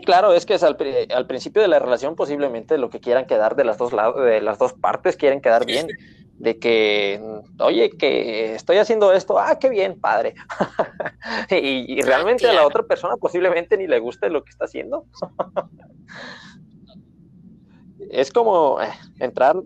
[0.05, 3.65] Claro, es que es al, principio de la relación posiblemente lo que quieran quedar de
[3.65, 5.89] las dos lados, de las dos partes quieren quedar bien,
[6.35, 7.21] de que,
[7.59, 10.35] oye, que estoy haciendo esto, ah, qué bien, padre.
[11.51, 15.07] y, realmente a la otra persona posiblemente ni le guste lo que está haciendo.
[18.11, 19.57] es como eh, entrar,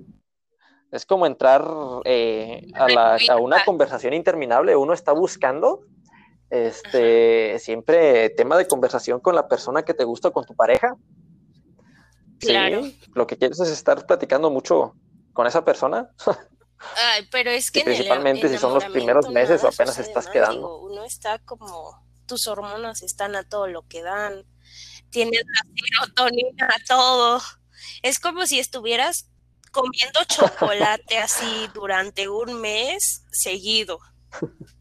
[0.93, 1.67] es como entrar
[2.05, 4.77] eh, a, la, a una conversación interminable.
[4.77, 5.81] Uno está buscando
[6.51, 10.97] este, siempre tema de conversación con la persona que te gusta, con tu pareja.
[12.39, 12.83] Claro.
[13.15, 14.95] lo que quieres es estar platicando mucho
[15.33, 16.11] con esa persona.
[16.97, 20.81] Ay, pero es que principalmente si son los primeros meses o apenas estás quedando.
[20.81, 24.45] uno está como, tus hormonas están a todo lo que dan,
[25.11, 27.41] tienes la serotonina, todo.
[28.03, 29.31] Es como si estuvieras
[29.73, 33.99] comiendo chocolate así durante un mes seguido.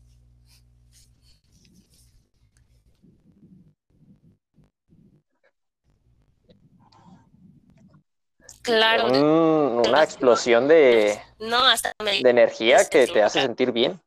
[8.66, 9.08] Claro.
[9.08, 14.02] una explosión de, no, hasta de energía que te hace sentir bien.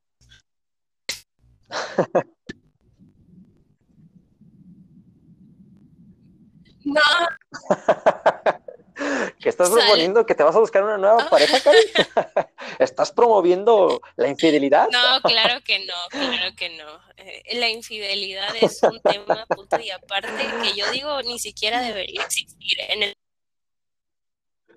[6.84, 7.00] No.
[9.40, 10.26] ¿Qué estás proponiendo?
[10.26, 11.82] ¿Que te vas a buscar una nueva pareja, Karen?
[12.80, 14.88] ¿Estás promoviendo la infidelidad?
[14.90, 17.00] No, claro que no, claro que no.
[17.16, 22.22] Eh, la infidelidad es un tema punto y aparte que yo digo ni siquiera debería
[22.22, 23.17] existir en el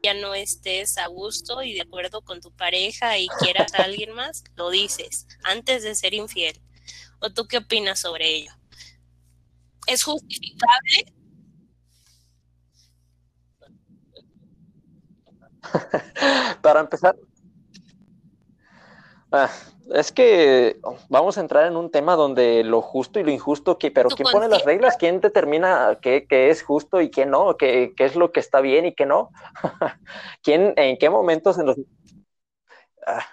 [0.03, 4.13] ya no estés a gusto y de acuerdo con tu pareja y quieras a alguien
[4.13, 6.59] más, lo dices antes de ser infiel.
[7.19, 8.51] ¿O tú qué opinas sobre ello?
[9.87, 11.13] ¿Es justificable?
[16.61, 17.15] Para empezar,
[19.31, 19.49] ah,
[19.93, 23.91] es que vamos a entrar en un tema donde lo justo y lo injusto, que,
[23.91, 24.97] pero ¿quién pone las reglas?
[24.97, 27.57] ¿Quién determina qué, es justo y qué no?
[27.57, 29.31] ¿Qué, es lo que está bien y qué no?
[30.43, 31.77] ¿Quién, en qué momentos en los...
[33.05, 33.25] Ah,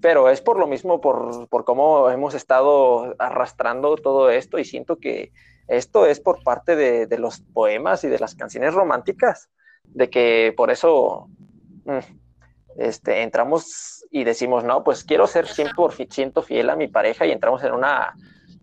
[0.00, 4.96] pero es por lo mismo, por, por cómo hemos estado arrastrando todo esto y siento
[4.96, 5.32] que
[5.68, 9.50] esto es por parte de, de los poemas y de las canciones románticas,
[9.84, 11.28] de que por eso...
[11.84, 12.25] Mm,
[12.78, 17.62] este, entramos y decimos, no, pues quiero ser 100% fiel a mi pareja y entramos
[17.64, 18.14] en una,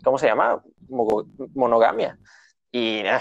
[0.04, 0.62] ¿cómo se llama?
[1.54, 2.18] Monogamia.
[2.72, 3.20] Y eh,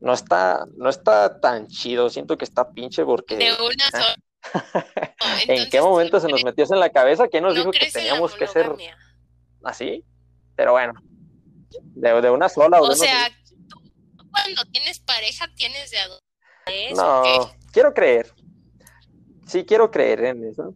[0.00, 3.36] no, está, no está tan chido, siento que está pinche porque...
[3.36, 7.28] De una eh, ¿En qué momento se nos metió en la cabeza?
[7.28, 8.72] ¿Quién nos dijo que teníamos que ser
[9.62, 10.04] así?
[10.56, 10.94] Pero bueno,
[11.70, 12.80] de, una sola.
[12.80, 13.28] O, sea,
[13.68, 13.80] tú
[14.30, 16.24] cuando tienes pareja tienes de adultos.
[16.96, 18.32] No, quiero creer.
[19.48, 20.74] Sí, quiero creer en eso.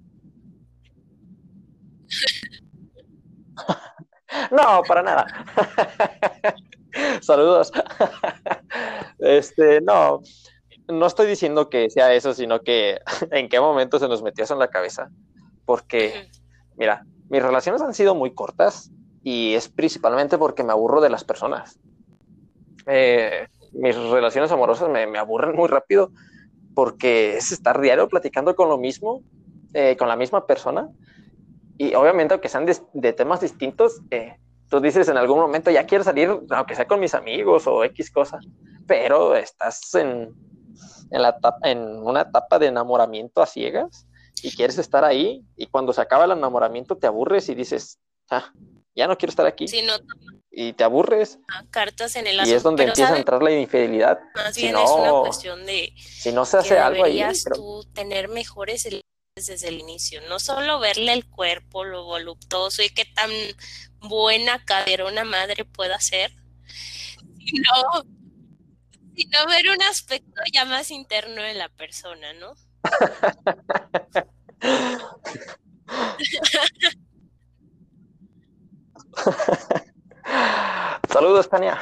[4.51, 5.27] no, para nada.
[7.21, 7.71] Saludos.
[9.19, 10.23] este, no,
[10.89, 12.99] no estoy diciendo que sea eso, sino que
[13.31, 15.11] en qué momento se nos metió eso en la cabeza.
[15.67, 16.31] Porque,
[16.77, 18.91] mira, mis relaciones han sido muy cortas
[19.23, 21.79] y es principalmente porque me aburro de las personas.
[22.87, 26.11] Eh, mis relaciones amorosas me, me, aburren muy rápido
[26.75, 29.23] porque es estar diario platicando con lo mismo,
[29.75, 30.89] eh, con la misma persona.
[31.79, 34.37] Y obviamente, aunque sean de, temas distintos, eh,
[34.69, 38.11] tú dices en algún momento, ya quiero salir, aunque sea con mis amigos o X
[38.11, 38.39] cosa,
[38.87, 40.35] pero estás en,
[41.11, 44.07] en, la en una etapa de enamoramiento a ciegas
[44.43, 47.99] y quieres estar ahí y cuando se acaba el enamoramiento te aburres y dices,
[48.31, 48.53] ah,
[48.95, 49.69] ya no quiero estar aquí.
[49.69, 49.95] Si no
[50.55, 51.39] y te aburres.
[51.71, 54.21] Cartas en el Y es donde empieza a entrar la infidelidad.
[54.35, 57.45] Más Si bien no- es una cuestión de Si no se hace algo ahí, deberías
[57.45, 58.87] pero- tú tener mejores
[59.35, 63.31] desde el inicio, no solo verle el cuerpo, lo voluptuoso y qué tan
[64.01, 66.33] buena caderona madre pueda ser,
[67.39, 68.05] sino,
[69.17, 72.53] sino ver un aspecto ya más interno de la persona, ¿no?
[81.13, 81.79] Saludos, Tania.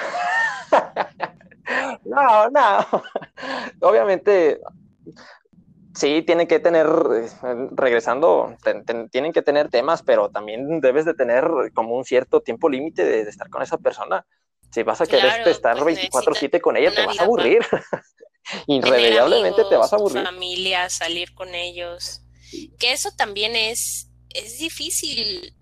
[2.04, 2.86] No, no.
[3.80, 4.60] Obviamente,
[5.94, 6.86] sí, tienen que tener,
[7.72, 12.40] regresando, ten- ten- tienen que tener temas, pero también debes de tener como un cierto
[12.40, 14.26] tiempo límite de, de estar con esa persona.
[14.72, 17.60] Si vas a querer Claro, estar pues, 24/7 con ella, te vas a aburrir.
[18.66, 20.24] Irremediablemente te vas a aburrir.
[20.24, 22.22] familia, salir con ellos,
[22.80, 25.54] que eso también es, es difícil.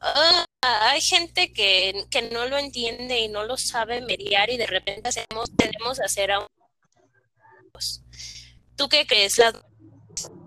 [0.00, 4.66] Ah, hay gente que, que no lo entiende y no lo sabe mediar y de
[4.66, 6.46] repente hacemos, tenemos que hacer a
[7.72, 8.02] pues,
[8.76, 9.38] ¿Tú qué crees?
[9.38, 9.54] Las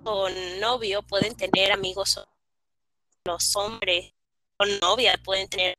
[0.03, 2.19] con novio pueden tener amigos,
[3.25, 4.13] los hombres
[4.57, 5.75] con novia pueden tener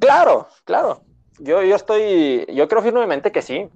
[0.00, 1.04] Claro, claro.
[1.38, 3.68] Yo, yo estoy, yo creo firmemente que sí.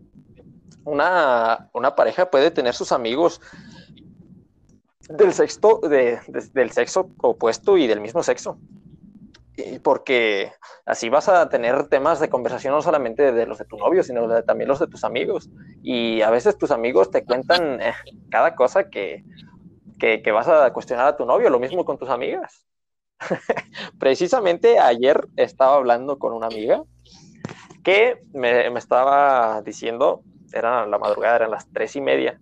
[0.87, 3.41] Una, una pareja puede tener sus amigos
[5.09, 8.57] del sexto, de, de- del sexo opuesto y del mismo sexo.
[9.57, 10.53] Y porque
[10.85, 14.29] así vas a tener temas de conversación no solamente de los de tu novio, sino
[14.29, 15.51] de- también los de tus amigos.
[15.83, 17.95] Y a veces tus amigos te cuentan eh,
[18.31, 19.25] cada cosa que,
[19.99, 22.65] que, que vas a cuestionar a tu novio, lo mismo con tus amigas.
[23.99, 26.83] Precisamente ayer estaba hablando con una amiga
[27.83, 30.23] que me, me estaba diciendo,
[30.53, 32.41] era la madrugada, eran las tres y media,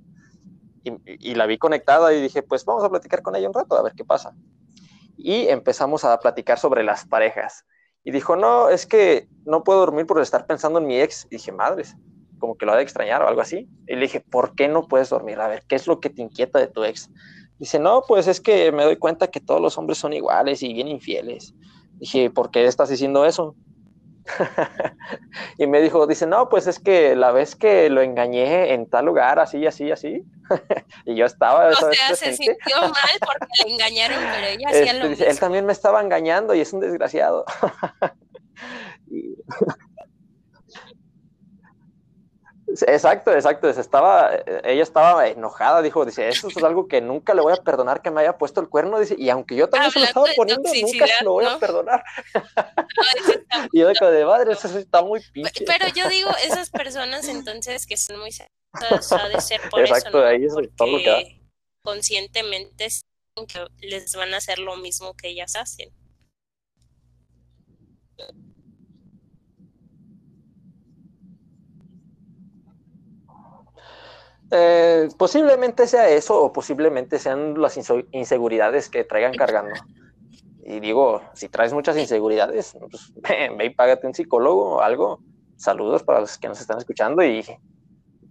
[0.84, 3.82] y, la vi conectada y dije, pues vamos a platicar con ella un rato, a
[3.82, 4.34] ver qué pasa.
[5.16, 7.64] Y empezamos a platicar sobre las parejas.
[8.02, 11.26] Y dijo, no, es que no puedo dormir por estar pensando en mi ex.
[11.26, 11.96] Y dije, madres,
[12.38, 13.68] como que lo ha de extrañar o algo así.
[13.86, 15.40] Y le dije, ¿por qué no puedes dormir?
[15.40, 17.10] A ver, ¿qué es lo que te inquieta de tu ex?
[17.58, 20.74] Dice, no, pues es que me doy cuenta que todos los hombres son iguales y
[20.74, 21.54] bien infieles.
[21.94, 23.54] Dije, ¿por qué estás diciendo eso?
[25.58, 29.04] y me dijo, dice, no, pues es que la vez que lo engañé en tal
[29.06, 30.24] lugar, así, así, así.
[31.04, 32.36] y yo estaba O sea, se presente.
[32.36, 35.40] sintió mal porque le engañaron, pero ella hacía Este, lo dice, él mismo.
[35.40, 37.44] también me estaba engañando y es un desgraciado.
[39.10, 39.34] Y-
[42.82, 43.68] Exacto, exacto.
[43.68, 44.32] Estaba,
[44.64, 48.10] ella estaba enojada, dijo, dice, eso es algo que nunca le voy a perdonar que
[48.10, 51.06] me haya puesto el cuerno, dice, y aunque yo también se lo estaba poniendo, nunca
[51.06, 52.02] se lo voy a perdonar.
[53.72, 55.64] Y yo digo, de madre, eso está muy pinche.
[55.64, 60.08] Pero yo digo, esas personas entonces que son muy celosas, ha de ser por Exacto,
[60.08, 60.24] eso, ¿no?
[60.24, 61.16] ahí es todo lo que da.
[61.16, 61.40] Porque
[61.82, 65.90] conscientemente saben que les van a hacer lo mismo que ellas hacen.
[74.56, 77.76] Eh, posiblemente sea eso o posiblemente sean las
[78.12, 79.74] inseguridades que traigan cargando.
[80.64, 85.18] Y digo, si traes muchas inseguridades, pues ve, y págate un psicólogo o algo.
[85.56, 87.44] Saludos para los que nos están escuchando y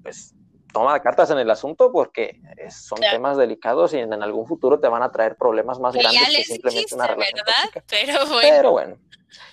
[0.01, 0.33] pues
[0.71, 3.17] toma cartas en el asunto porque son Claro.
[3.17, 6.27] temas delicados y en, en algún futuro te van a traer problemas más Que grandes
[6.35, 7.83] que simplemente dijiste, una relación ¿verdad?
[7.89, 8.97] Pero bueno, Pero bueno,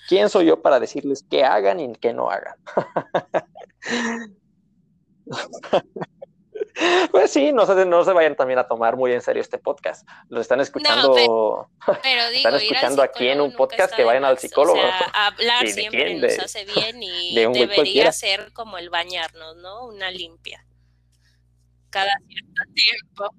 [0.09, 2.55] ¿quién soy yo para decirles qué hagan y qué no hagan?
[7.11, 10.07] Pues sí, no se, no se vayan también a tomar muy en serio este podcast.
[10.29, 11.13] Lo están escuchando,
[12.03, 14.79] pero digo, están escuchando aquí en un podcast que vayan al psicólogo.
[14.79, 16.21] O sea, hablar ¿Y de siempre quién?
[16.21, 18.13] nos hace bien y de debería cualquiera.
[18.13, 19.87] ser como el bañarnos, ¿no?
[19.87, 20.65] Una limpia.
[21.91, 23.31] Cada cierto tiempo.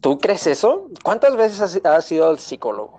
[0.00, 0.88] ¿Tú crees eso?
[1.02, 2.95] ¿Cuántas veces has, has ido al psicólogo?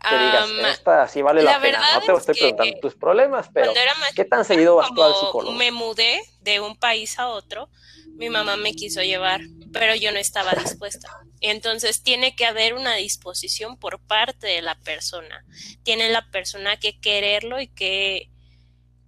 [0.00, 1.80] Que digas, Am, esta sí vale la, la pena.
[1.94, 5.12] No te es estoy preguntando tus problemas, pero más ¿qué tan seguido vas tú al
[5.14, 5.52] psicólogo?
[5.56, 7.68] me mudé de un país a otro,
[8.14, 9.40] mi mamá me quiso llevar,
[9.72, 11.08] pero yo no estaba dispuesta.
[11.40, 15.44] Entonces tiene que haber una disposición por parte de la persona.
[15.82, 18.30] Tiene la persona que quererlo y que,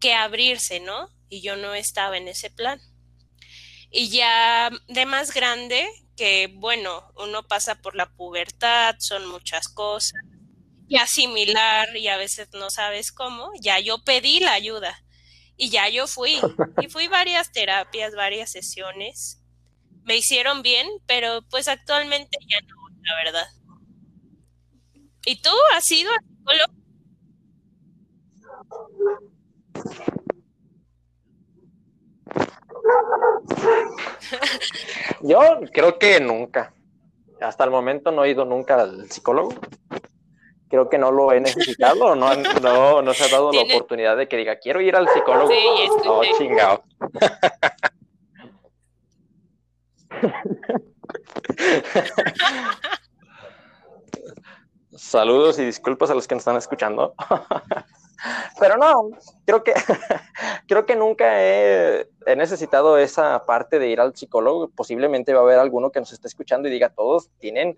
[0.00, 1.08] que abrirse, ¿no?
[1.28, 2.80] Y yo no estaba en ese plan.
[3.90, 10.20] Y ya de más grande, que bueno, uno pasa por la pubertad, son muchas cosas,
[10.90, 14.92] y asimilar, y a veces no sabes cómo, ya yo pedí la ayuda.
[15.56, 16.40] Y ya yo fui,
[16.82, 19.40] y fui varias terapias, varias sesiones.
[20.02, 23.46] Me hicieron bien, pero pues actualmente ya no, la verdad.
[25.26, 26.72] ¿Y tú has ido al psicólogo?
[35.22, 36.74] Yo creo que nunca.
[37.40, 39.54] Hasta el momento no he ido nunca al psicólogo.
[40.70, 44.28] Creo que no lo he necesitado, no, no, no se ha dado la oportunidad de
[44.28, 45.50] que diga, quiero ir al psicólogo.
[45.50, 46.84] Sí, es no, chingado.
[54.96, 57.14] Saludos y disculpas a los que nos están escuchando.
[58.60, 59.10] Pero no,
[59.46, 59.74] creo que
[60.68, 64.68] creo que nunca he, he, necesitado esa parte de ir al psicólogo.
[64.68, 67.76] Posiblemente va a haber alguno que nos esté escuchando y diga, todos tienen,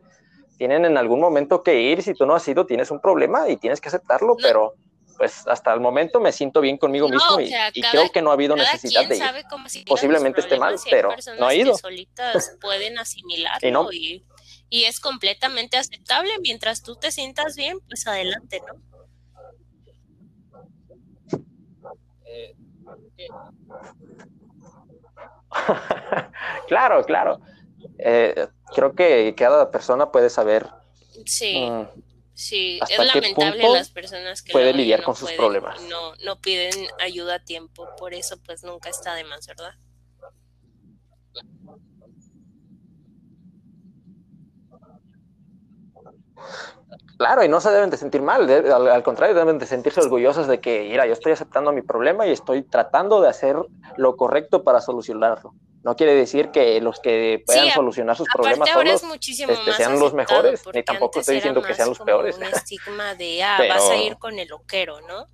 [0.57, 2.03] tienen en algún momento que ir.
[2.03, 4.29] Si tú no has ido, tienes un problema y tienes que aceptarlo.
[4.29, 4.37] No.
[4.41, 4.75] Pero
[5.17, 7.93] pues hasta el momento me siento bien conmigo no, mismo o y, sea, y cada,
[7.93, 9.23] creo que no ha habido necesidad de ir.
[9.23, 11.73] Sabe cómo Posiblemente esté mal, pero no ha ido.
[11.73, 13.93] Que solitas pueden asimilarlo y, no.
[13.93, 14.25] y,
[14.69, 16.31] y es completamente aceptable.
[16.41, 18.81] Mientras tú te sientas bien, pues adelante, ¿no?
[26.69, 27.41] claro, claro.
[27.99, 30.69] Eh, creo que cada persona puede saber.
[31.27, 31.89] Sí, mm,
[32.35, 32.79] sí.
[32.81, 35.81] hasta Es qué lamentable punto las personas que puede lidiar no con sus pueden, problemas.
[35.83, 37.89] No, no piden ayuda a tiempo.
[37.99, 39.75] Por eso, pues nunca está de más, ¿verdad?
[47.17, 50.01] Claro, y no se deben de sentir mal, de- al, al contrario, deben de sentirse
[50.01, 53.57] orgullosos de que, mira, yo estoy aceptando mi problema y estoy tratando de hacer
[53.97, 55.55] lo correcto para solucionarlo.
[55.85, 60.15] No quiere decir que los que puedan Sí, solucionar sus problemas solos este, sean los
[60.15, 62.37] mejores, ni tampoco estoy diciendo que sean los peores.
[62.37, 65.27] Un estigma de, ah, Pero- vas a ir con el loquero, ¿no?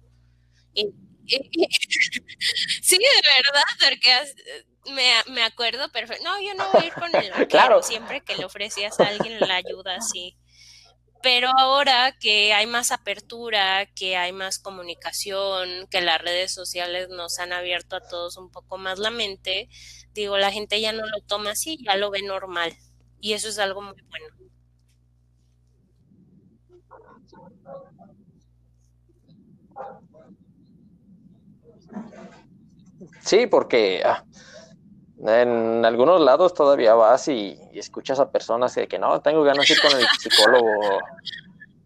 [0.73, 0.89] Y-
[1.27, 1.69] y-
[2.83, 6.25] sí, de verdad, porque me, me acuerdo perfecto.
[6.25, 7.49] No, yo no voy a ir con el loquero.
[7.49, 7.83] Claro.
[7.83, 10.37] Siempre que le ofrecías a alguien la ayuda así.
[11.21, 17.41] Pero ahora que hay más apertura, que hay más comunicación, que las redes sociales nos
[17.41, 19.69] han abierto a todos un poco más la mente,
[20.15, 22.73] digo, la gente ya no lo toma así, ya lo ve normal.
[23.21, 24.27] Y eso es algo muy bueno.
[33.21, 34.25] Sí, porque ah,
[35.27, 39.67] en algunos lados todavía vas y, y escuchas a personas de que no, tengo ganas
[39.67, 41.01] de ir con el psicólogo.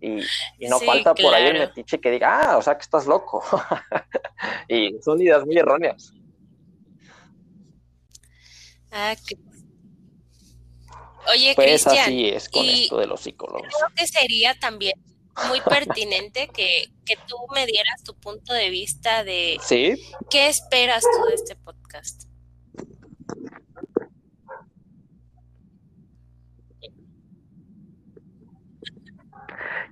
[0.00, 0.18] Y,
[0.58, 3.06] y no Sí, falta por ahí el metiche que diga, ah, o sea que estás
[3.06, 3.42] loco.
[4.68, 6.12] y son ideas muy erróneas.
[8.92, 9.36] Ah, que-
[11.32, 13.62] Oye, Pues Cristian, así es con y- esto de los psicólogos.
[13.74, 14.94] creo que sería también
[15.48, 19.94] muy pertinente que, que tú me dieras tu punto de vista de Sí,
[20.30, 22.24] qué esperas tú de este podcast.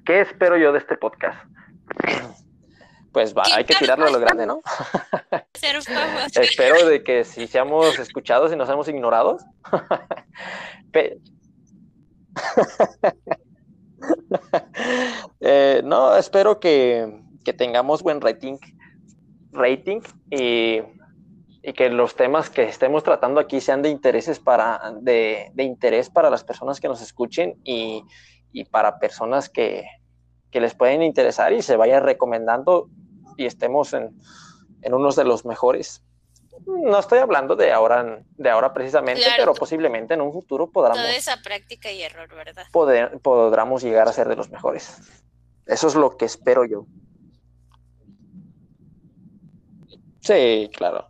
[0.05, 1.39] ¿qué espero yo de este podcast?
[3.13, 4.63] Pues va, hay que tirarlo a lo grande, ¿no?
[6.35, 9.43] Espero de que si seamos escuchados y no seamos ignorados.
[15.41, 18.57] Eh, no, espero que, que tengamos buen rating,
[19.53, 20.01] rating
[20.31, 20.81] y,
[21.63, 26.09] y que los temas que estemos tratando aquí sean de intereses para, de, de interés
[26.11, 28.03] para las personas que nos escuchen y,
[28.53, 29.85] y para personas que,
[30.51, 32.89] que les pueden interesar y se vayan recomendando
[33.41, 34.15] y estemos en,
[34.83, 36.03] en unos de los mejores.
[36.67, 39.37] No estoy hablando de ahora, de ahora precisamente, Claro.
[39.39, 42.65] pero posiblemente en un futuro podamos, Toda esa práctica y error, ¿verdad?
[42.71, 44.99] poder, podamos llegar a ser de los mejores.
[45.67, 46.85] Eso es lo que espero yo.
[50.21, 51.09] Sí, claro.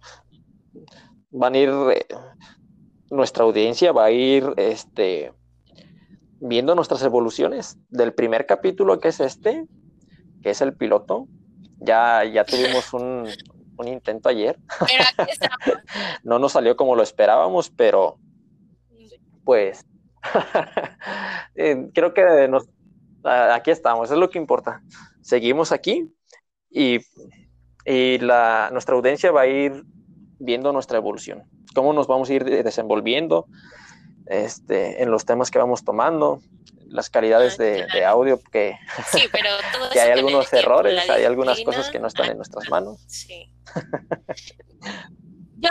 [1.31, 2.07] Van a ir, eh,
[3.11, 5.33] nuestra audiencia va a ir este,
[6.39, 9.67] viendo nuestras evoluciones del primer capítulo que es este,
[10.43, 11.27] que es el piloto.
[11.81, 13.29] Ya, ya tuvimos un,
[13.77, 14.59] un intento ayer.
[14.87, 15.83] Pero aquí estamos.
[16.23, 18.19] No nos salió como lo esperábamos, pero
[19.45, 19.85] pues
[21.55, 22.69] eh, creo que nos,
[23.25, 24.83] aquí estamos, es lo que importa.
[25.23, 26.13] Seguimos aquí
[26.71, 26.99] y,
[27.85, 29.83] y la, nuestra audiencia va a ir
[30.39, 33.47] viendo nuestra evolución, cómo nos vamos a ir de- desenvolviendo
[34.27, 36.41] este, en los temas que vamos tomando,
[36.91, 38.77] las calidades Ah, de, audio, que,
[39.13, 42.69] Sí, pero todo que hay algunos errores, hay algunas cosas que no están en nuestras
[42.69, 43.01] manos.
[43.07, 43.53] Sí.
[45.59, 45.71] Yo,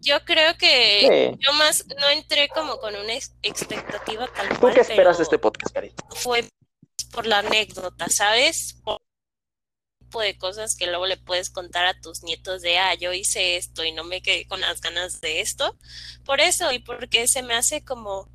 [0.00, 1.00] yo creo que
[1.32, 1.38] Sí.
[1.46, 5.24] yo más no entré como con una ex- expectativa tal ¿Tú cual, qué esperas de
[5.24, 6.04] este podcast, Carita?
[6.14, 6.44] fue
[7.12, 8.78] por la anécdota, ¿sabes?
[8.84, 12.94] Por el tipo de cosas que luego le puedes contar a tus nietos de, ah,
[12.94, 15.76] yo hice esto y no me quedé con las ganas de esto.
[16.24, 18.28] Por eso y porque se me hace como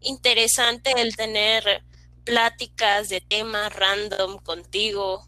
[0.00, 1.82] interesante el tener
[2.24, 5.24] pláticas de temas random contigo.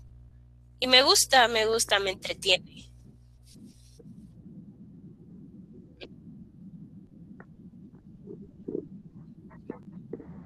[0.79, 2.91] Y me gusta, me gusta, me entretiene.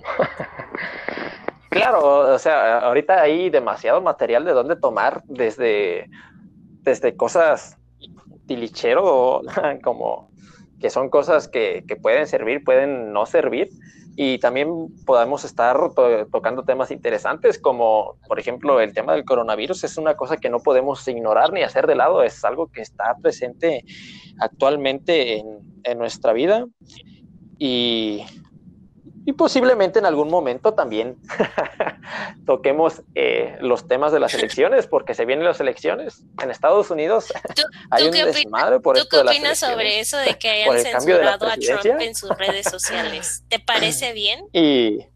[1.70, 6.08] Claro, o sea, ahorita hay demasiado material de dónde tomar, desde,
[6.82, 7.76] desde cosas
[8.46, 9.42] tilichero,
[9.82, 10.30] como
[10.80, 13.70] que son cosas que, que pueden servir, pueden no servir,
[14.16, 14.68] y también
[15.04, 15.76] podemos estar
[16.30, 20.60] tocando temas interesantes como, por ejemplo, el tema del coronavirus es una cosa que no
[20.60, 23.84] podemos ignorar ni hacer de lado, es algo que está presente
[24.38, 25.46] actualmente en,
[25.82, 26.66] en nuestra vida.
[27.58, 28.24] Y
[29.26, 31.16] y posiblemente en algún momento también
[32.46, 37.32] toquemos eh, los temas de las elecciones, porque se vienen las elecciones en Estados Unidos.
[37.90, 42.00] hay un desmadre por ¿tú qué opinas sobre eso de que hayan censurado a Trump
[42.00, 43.44] en sus redes sociales?
[43.48, 44.44] ¿Te parece bien?
[44.52, 45.06] Y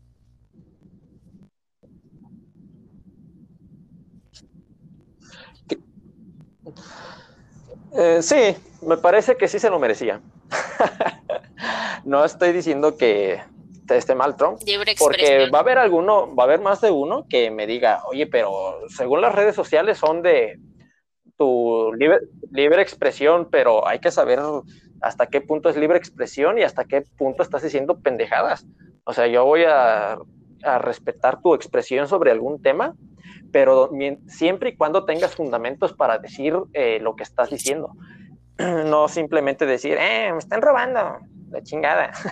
[7.94, 10.20] eh, sí, me parece que sí se lo merecía.
[12.04, 13.42] no estoy diciendo que
[13.97, 14.59] esté mal Trump.
[14.99, 18.26] Porque va a haber alguno, va a haber más de uno que me diga, oye,
[18.26, 20.59] pero según las redes sociales son de
[21.36, 22.18] tu libre,
[22.51, 24.41] libre expresión, pero hay que saber
[25.01, 28.66] hasta qué punto es libre expresión y hasta qué punto estás diciendo pendejadas.
[29.05, 30.18] O sea, yo voy a,
[30.62, 32.95] a respetar tu expresión sobre algún tema,
[33.53, 33.91] pero
[34.26, 37.93] siempre y cuando tengas fundamentos para decir eh, lo que estás diciendo.
[38.59, 41.20] No simplemente decir, eh, me están robando,
[41.51, 42.12] la chingada.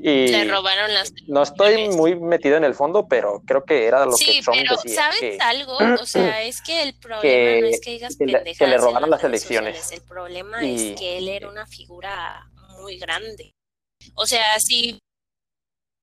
[0.00, 1.12] Y Le robaron las.
[1.26, 4.76] No estoy muy metido en el fondo, pero creo que era lo que Trump pero
[4.94, 5.76] ¿sabes algo?
[6.00, 8.58] O sea, es que el problema no es que digas pendejadas.
[8.58, 9.90] Que le robaron las elecciones.
[9.90, 12.48] El problema es que él era una figura
[12.80, 13.54] muy grande.
[14.14, 14.98] O sea, si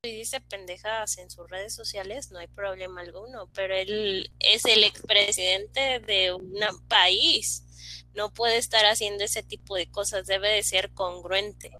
[0.04, 6.00] dice pendejadas en sus redes sociales, no hay problema alguno, pero él es el expresidente
[6.00, 6.54] de un
[6.88, 7.65] país.
[8.16, 11.72] No puede estar haciendo ese tipo de cosas, debe de ser congruente.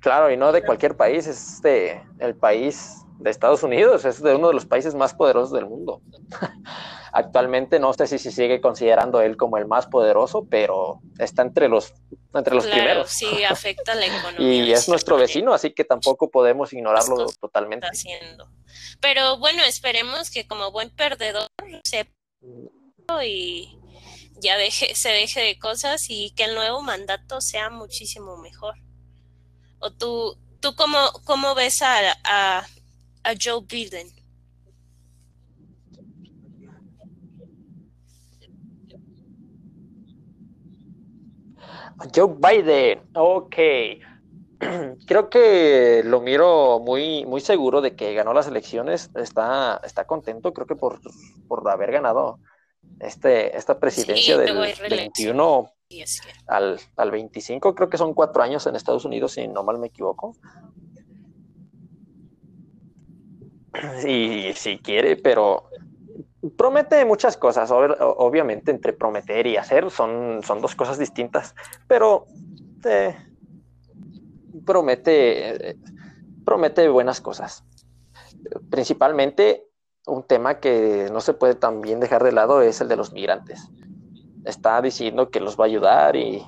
[0.00, 4.34] Claro, y no de cualquier país, es de el país de Estados Unidos, es de
[4.34, 6.00] uno de los países más poderosos del mundo.
[7.12, 11.68] Actualmente no sé si se sigue considerando él como el más poderoso, pero está entre
[11.68, 11.92] los
[12.34, 13.10] entre los primeros.
[13.10, 14.64] Sí, afecta la economía.
[14.64, 17.86] y es nuestro vecino, así que tampoco podemos ignorarlo totalmente.
[17.86, 18.48] Haciendo.
[19.00, 21.48] Pero bueno, esperemos que como buen perdedor
[21.84, 22.08] se
[23.24, 23.76] y
[24.40, 28.76] ya deje, se deje de cosas y que el nuevo mandato sea muchísimo mejor.
[29.80, 32.66] ¿O tú, tú cómo, cómo ves a, a,
[33.24, 34.08] a Joe Biden?
[42.14, 43.56] Joe Biden, ok.
[45.06, 49.10] Creo que lo miro muy, muy seguro de que ganó las elecciones.
[49.14, 51.00] Está, está contento, creo que por,
[51.48, 52.38] por haber ganado
[53.00, 55.72] este, esta presidencia del 21
[56.46, 59.88] al, al 25, creo que son cuatro años en Estados Unidos, si no mal me
[59.88, 60.36] equivoco.
[64.06, 65.70] Y si quiere, pero
[66.56, 67.70] promete muchas cosas.
[67.70, 71.54] Obviamente, entre prometer y hacer son, son dos cosas distintas,
[71.86, 72.26] pero
[72.84, 73.16] eh,
[74.64, 75.76] promete,
[76.44, 77.64] promete buenas cosas.
[78.70, 79.66] Principalmente
[80.06, 83.68] un tema que no se puede también dejar de lado es el de los migrantes.
[84.44, 86.42] Está diciendo que los va a ayudar y,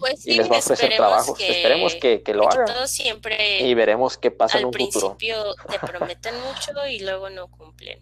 [0.00, 1.38] pues les va a ofrecer trabajos.
[1.38, 2.86] Esperemos que, lo haga.
[2.88, 5.10] Siempre y veremos qué pasa en un futuro.
[5.10, 8.00] Al principio te prometen mucho y luego no cumplen.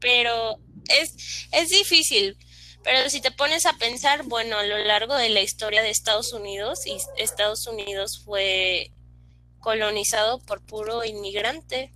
[0.00, 0.58] Pero
[0.88, 2.36] es, es difícil.
[2.84, 6.32] Pero si te pones a pensar, bueno, a lo largo de la historia de Estados
[6.32, 8.92] Unidos, y Estados Unidos fue
[9.60, 11.92] colonizado por puro inmigrante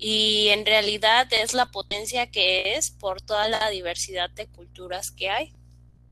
[0.00, 5.28] y en realidad es la potencia que es por toda la diversidad de culturas que
[5.28, 5.52] hay.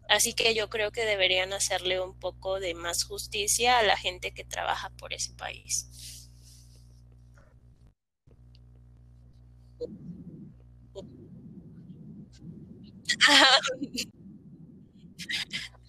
[0.09, 4.32] Así que yo creo que deberían hacerle un poco de más justicia a la gente
[4.32, 6.30] que trabaja por ese país.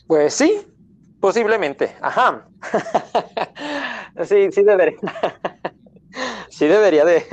[0.08, 0.66] Pues sí,
[1.20, 1.96] posiblemente.
[2.02, 2.48] Ajá.
[4.26, 4.98] sí, sí debería.
[6.50, 7.24] sí debería de,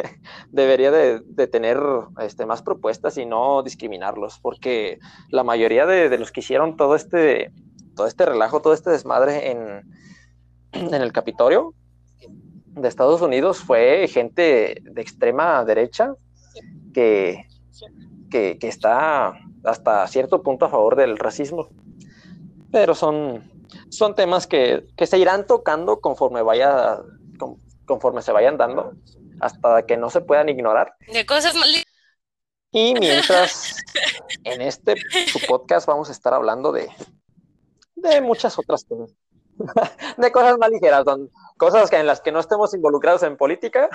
[0.51, 1.79] debería de, tener
[2.21, 4.99] este, más propuestas y no discriminarlos, porque
[5.31, 7.53] la mayoría de, los que hicieron todo este,
[7.95, 9.83] todo este relajo, todo este desmadre en,
[10.73, 11.75] en el Capitolio
[12.77, 16.15] de Estados Unidos fue gente de extrema derecha
[16.93, 17.47] que,
[18.31, 19.35] que, está
[19.65, 21.69] hasta cierto punto a favor del racismo.
[22.71, 23.51] Pero son,
[23.89, 27.01] son temas que, que se irán tocando conforme vaya,
[27.87, 28.93] conforme se vayan dando,
[29.41, 30.95] hasta que no se puedan ignorar.
[31.13, 31.71] De cosas mal
[32.77, 33.77] y mientras
[34.45, 34.97] en este
[35.33, 36.89] su podcast vamos a estar hablando de,
[37.95, 39.17] de muchas otras cosas.
[40.19, 41.05] de cosas más ligeras,
[41.57, 43.89] cosas que en las que no estemos involucrados en política,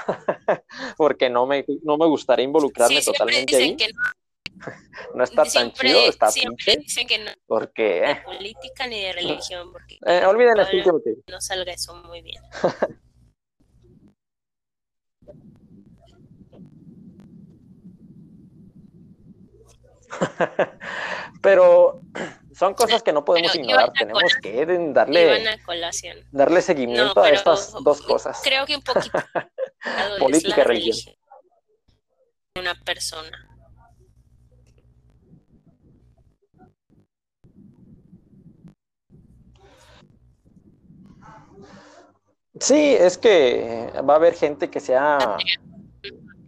[0.98, 3.78] porque no me, no me gustaría involucrarme totalmente ahí.
[5.14, 9.72] no, está tan chido, está siempre dicen que no porque de política ni de religión,
[9.72, 12.42] porque eh, olviden este último no salga eso muy bien.
[21.42, 22.02] Pero
[22.54, 23.92] son cosas que no podemos ignorar.
[23.94, 25.58] Tenemos que darle,
[26.32, 28.42] darle seguimiento a estas dos cosas.
[28.44, 29.20] Creo que un poquito.
[30.20, 31.16] Política y religión.
[32.60, 33.48] Una persona.
[42.60, 45.38] Sí, es que va a haber gente que sea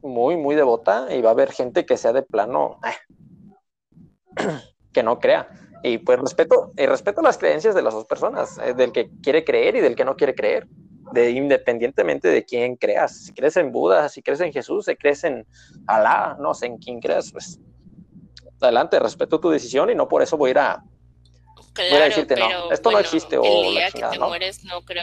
[0.03, 3.12] muy, muy devota y va a haber gente que sea de plano eh,
[4.93, 5.49] que no crea.
[5.83, 9.43] Y pues respeto, y respeto las creencias de las dos personas, eh, del que quiere
[9.43, 10.67] creer y del que no quiere creer,
[11.11, 13.25] de, independientemente de quién creas.
[13.25, 15.45] Si crees en Buda, si crees en Jesús, si crees en
[15.87, 17.59] Alá, no sé en quién creas, pues
[18.61, 20.81] adelante, respeto tu decisión y no por eso voy a
[21.75, 23.43] voy a decirte, no, esto no existe o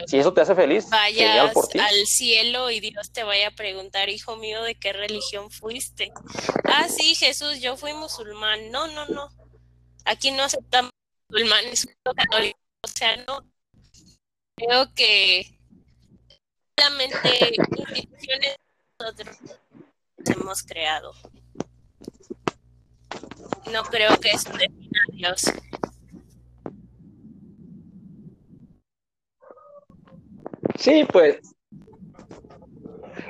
[0.07, 1.79] Si eso te hace feliz, vayas por ti.
[1.79, 6.11] al cielo y Dios te vaya a preguntar, hijo mío, ¿de qué religión fuiste?
[6.65, 8.71] Ah, sí, Jesús, yo fui musulmán.
[8.71, 9.29] No, no, no.
[10.05, 10.91] Aquí no aceptamos
[11.29, 13.45] musulmanes católicos, o sea, no.
[14.55, 15.59] Creo que
[16.77, 17.55] solamente
[17.95, 18.55] instituciones
[18.99, 19.37] nosotros
[20.25, 21.13] hemos creado.
[23.71, 25.43] No creo que eso defina a Dios.
[30.77, 31.39] Sí, pues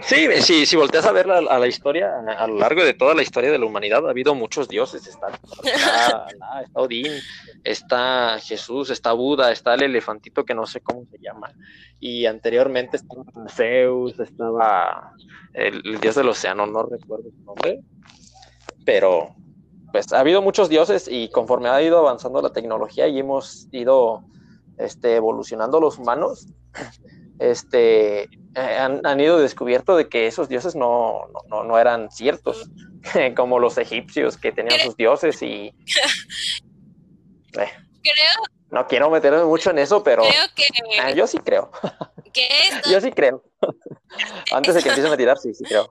[0.02, 3.22] Sí, sí, si volteas a ver a, la historia, a, lo largo de toda la
[3.22, 5.08] historia de la humanidad, ha habido muchos dioses.
[5.08, 5.28] Está,
[5.64, 6.26] está,
[6.74, 7.12] Odín,
[7.64, 11.54] está Jesús, está Buda, está el elefantito que no sé cómo se llama.
[12.00, 15.14] Y anteriormente estaba Zeus, estaba
[15.54, 17.82] el, dios del océano, no recuerdo su nombre.
[18.86, 19.36] Pero,
[19.92, 24.24] pues, ha habido muchos dioses y conforme ha ido avanzando la tecnología y hemos ido
[24.78, 26.48] este, evolucionando los humanos,
[27.42, 32.70] este, eh, han, ido descubierto de que esos dioses no, no, eran ciertos,
[33.36, 35.74] como los egipcios que tenían sus dioses y...
[37.52, 38.62] creo...
[38.72, 40.24] No quiero meterme mucho en eso, pero
[41.02, 41.70] ah, yo sí creo.
[42.89, 43.44] yo sí creo.
[44.52, 45.89] Antes de que empiecen a tirar, sí, sí creo.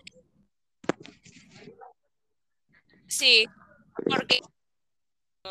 [3.06, 3.46] Sí,
[4.08, 4.40] porque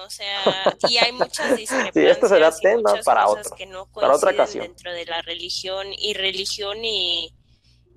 [0.04, 1.94] o sea, y hay muchas discrepancias.
[1.94, 4.68] Sí, esto será tema para, otro, que no para otra ocasión.
[4.68, 7.34] Dentro de la religión y religión y,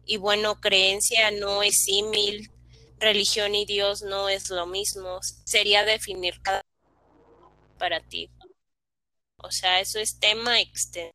[0.04, 2.50] y bueno, creencia no es símil,
[2.98, 5.18] religión y Dios no es lo mismo.
[5.44, 6.62] Sería definir cada
[7.78, 8.30] para ti.
[9.38, 11.12] O sea, eso es tema extenso.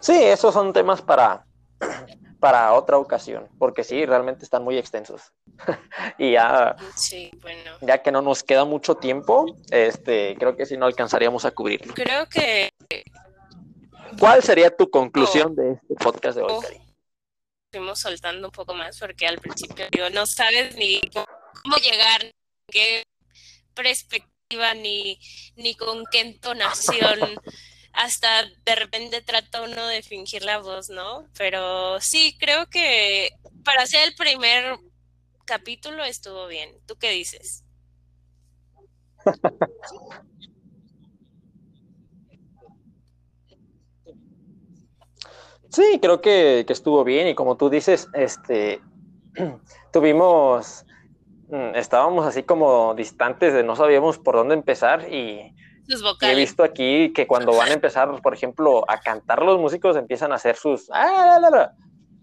[0.00, 1.44] Sí, esos son temas para
[2.40, 5.32] para otra ocasión, porque sí, realmente están muy extensos.
[6.18, 6.74] y ya,
[7.82, 11.94] ya que no nos queda mucho tiempo, este, creo que si no alcanzaríamos a cubrirlo.
[11.94, 12.70] Creo que...
[14.18, 16.62] ¿Cuál sería tu conclusión de este podcast de hoy, oh.
[17.72, 22.32] Fuimos soltando un poco más porque al principio no sabes ni cómo llegar,
[22.66, 23.04] qué
[23.74, 25.20] perspectiva, ni,
[25.54, 27.20] ni con qué entonación
[27.92, 31.26] hasta de repente trata uno de fingir la voz, ¿no?
[31.36, 33.30] Pero sí, creo que
[33.64, 34.78] para ser el primer
[35.44, 36.70] capítulo estuvo bien.
[36.86, 37.64] ¿Tú qué dices?
[45.70, 48.80] Sí, creo que, que, estuvo bien y como tú dices, este,
[49.92, 50.84] tuvimos,
[51.48, 55.54] mm, estábamos así como distantes de no sabíamos por dónde empezar y
[56.22, 60.32] he visto aquí que cuando van a empezar, por ejemplo, a cantar los músicos empiezan
[60.32, 61.72] a hacer sus ah,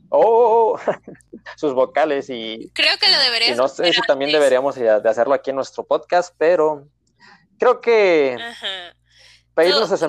[0.10, 0.80] oh,
[1.58, 3.58] sus vocales y creo que lo deberíamos.
[3.58, 6.88] no sé si también deberíamos de hacerlo aquí en nuestro podcast, pero
[7.60, 8.38] creo que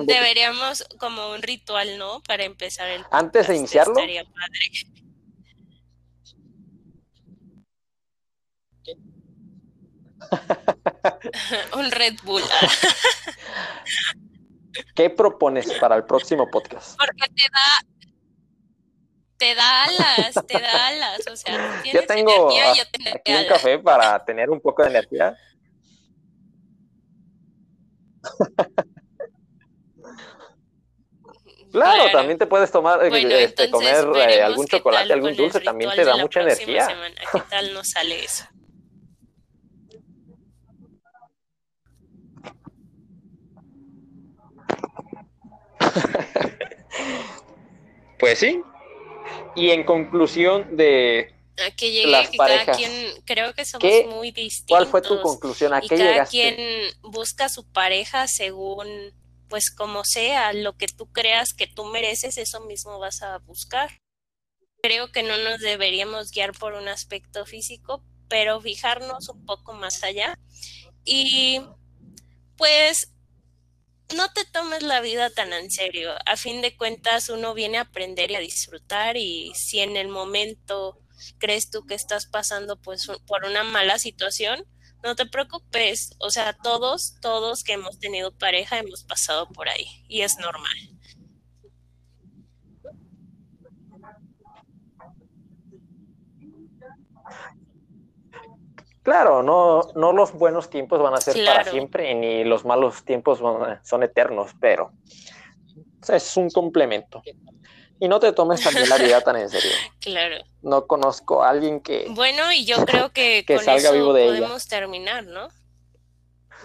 [0.05, 2.21] deberíamos como un ritual, ¿no?
[2.21, 3.95] Para empezar el antes de iniciarlo.
[11.77, 12.43] Un Red Bull.
[14.95, 16.97] ¿Qué propones para el próximo podcast?
[16.97, 17.81] Porque te da.
[19.37, 22.83] te da alas, te da alas, o sea, yo tengo energía, yo
[23.15, 25.35] aquí un café para tener un poco de energía.
[31.71, 36.03] Claro, también te puedes tomar, eh, este, comer eh, algún chocolate, algún dulce, también te
[36.03, 36.87] da mucha energía.
[37.31, 38.45] ¿Qué tal nos sale eso?
[48.19, 48.61] Pues sí.
[49.55, 54.75] Y en conclusión de a llegue las parejas, cada quien, creo que somos muy distintos.
[54.75, 55.73] ¿Cuál fue tu conclusión?
[55.73, 56.55] ¿A qué cada quien
[57.01, 58.87] busca su pareja según
[59.49, 63.89] pues como sea, lo que tú creas que tú mereces, eso mismo vas a buscar.
[64.81, 70.03] Creo que no nos deberíamos guiar por un aspecto físico, pero fijarnos un poco más
[70.03, 70.39] allá.
[71.03, 71.61] Y
[72.55, 73.11] pues
[74.15, 76.11] no te tomes la vida tan en serio.
[76.25, 80.07] A fin de cuentas, uno viene a aprender y a disfrutar y si en el
[80.07, 80.99] momento
[81.37, 84.65] crees tú que estás pasando pues por una mala situación,
[85.03, 90.03] no te preocupes, o sea, todos, todos que hemos tenido pareja hemos pasado por ahí
[90.07, 90.98] y es normal.
[99.09, 103.39] Claro, no, no los buenos tiempos van a ser para siempre ni los malos tiempos
[103.81, 104.91] son eternos, pero
[106.07, 107.23] es un complemento.
[107.99, 109.71] Y no te tomes también la vida tan en serio.
[109.99, 110.35] Claro.
[110.61, 112.05] No conozco a alguien que.
[112.11, 115.47] Bueno, y yo creo que, con salga eso vivo de podemos terminar, ¿no?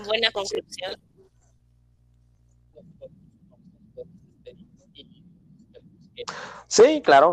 [0.05, 1.01] Buena conclusión.
[6.69, 7.33] Sí, claro.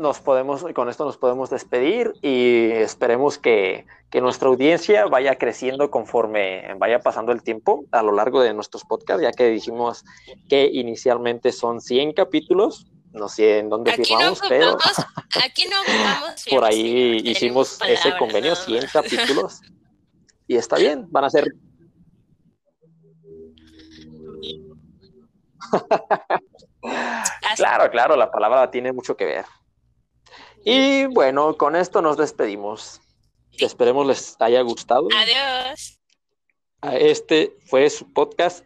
[0.00, 5.90] Nos podemos, con esto nos podemos despedir y esperemos que que nuestra audiencia vaya creciendo
[5.90, 10.04] conforme vaya pasando el tiempo a lo largo de nuestros podcasts, ya que dijimos
[10.48, 14.76] que inicialmente son 100 capítulos, no sé en dónde firmamos, pero
[15.44, 19.60] aquí no vamos por ahí hicimos ese convenio, 100 capítulos,
[20.48, 21.46] y está bien, van a ser...
[27.56, 29.44] claro, claro, la palabra tiene mucho que ver.
[30.64, 33.00] Y bueno, con esto nos despedimos.
[33.58, 35.08] Esperemos les haya gustado.
[35.16, 36.00] Adiós.
[36.82, 38.64] Este fue su podcast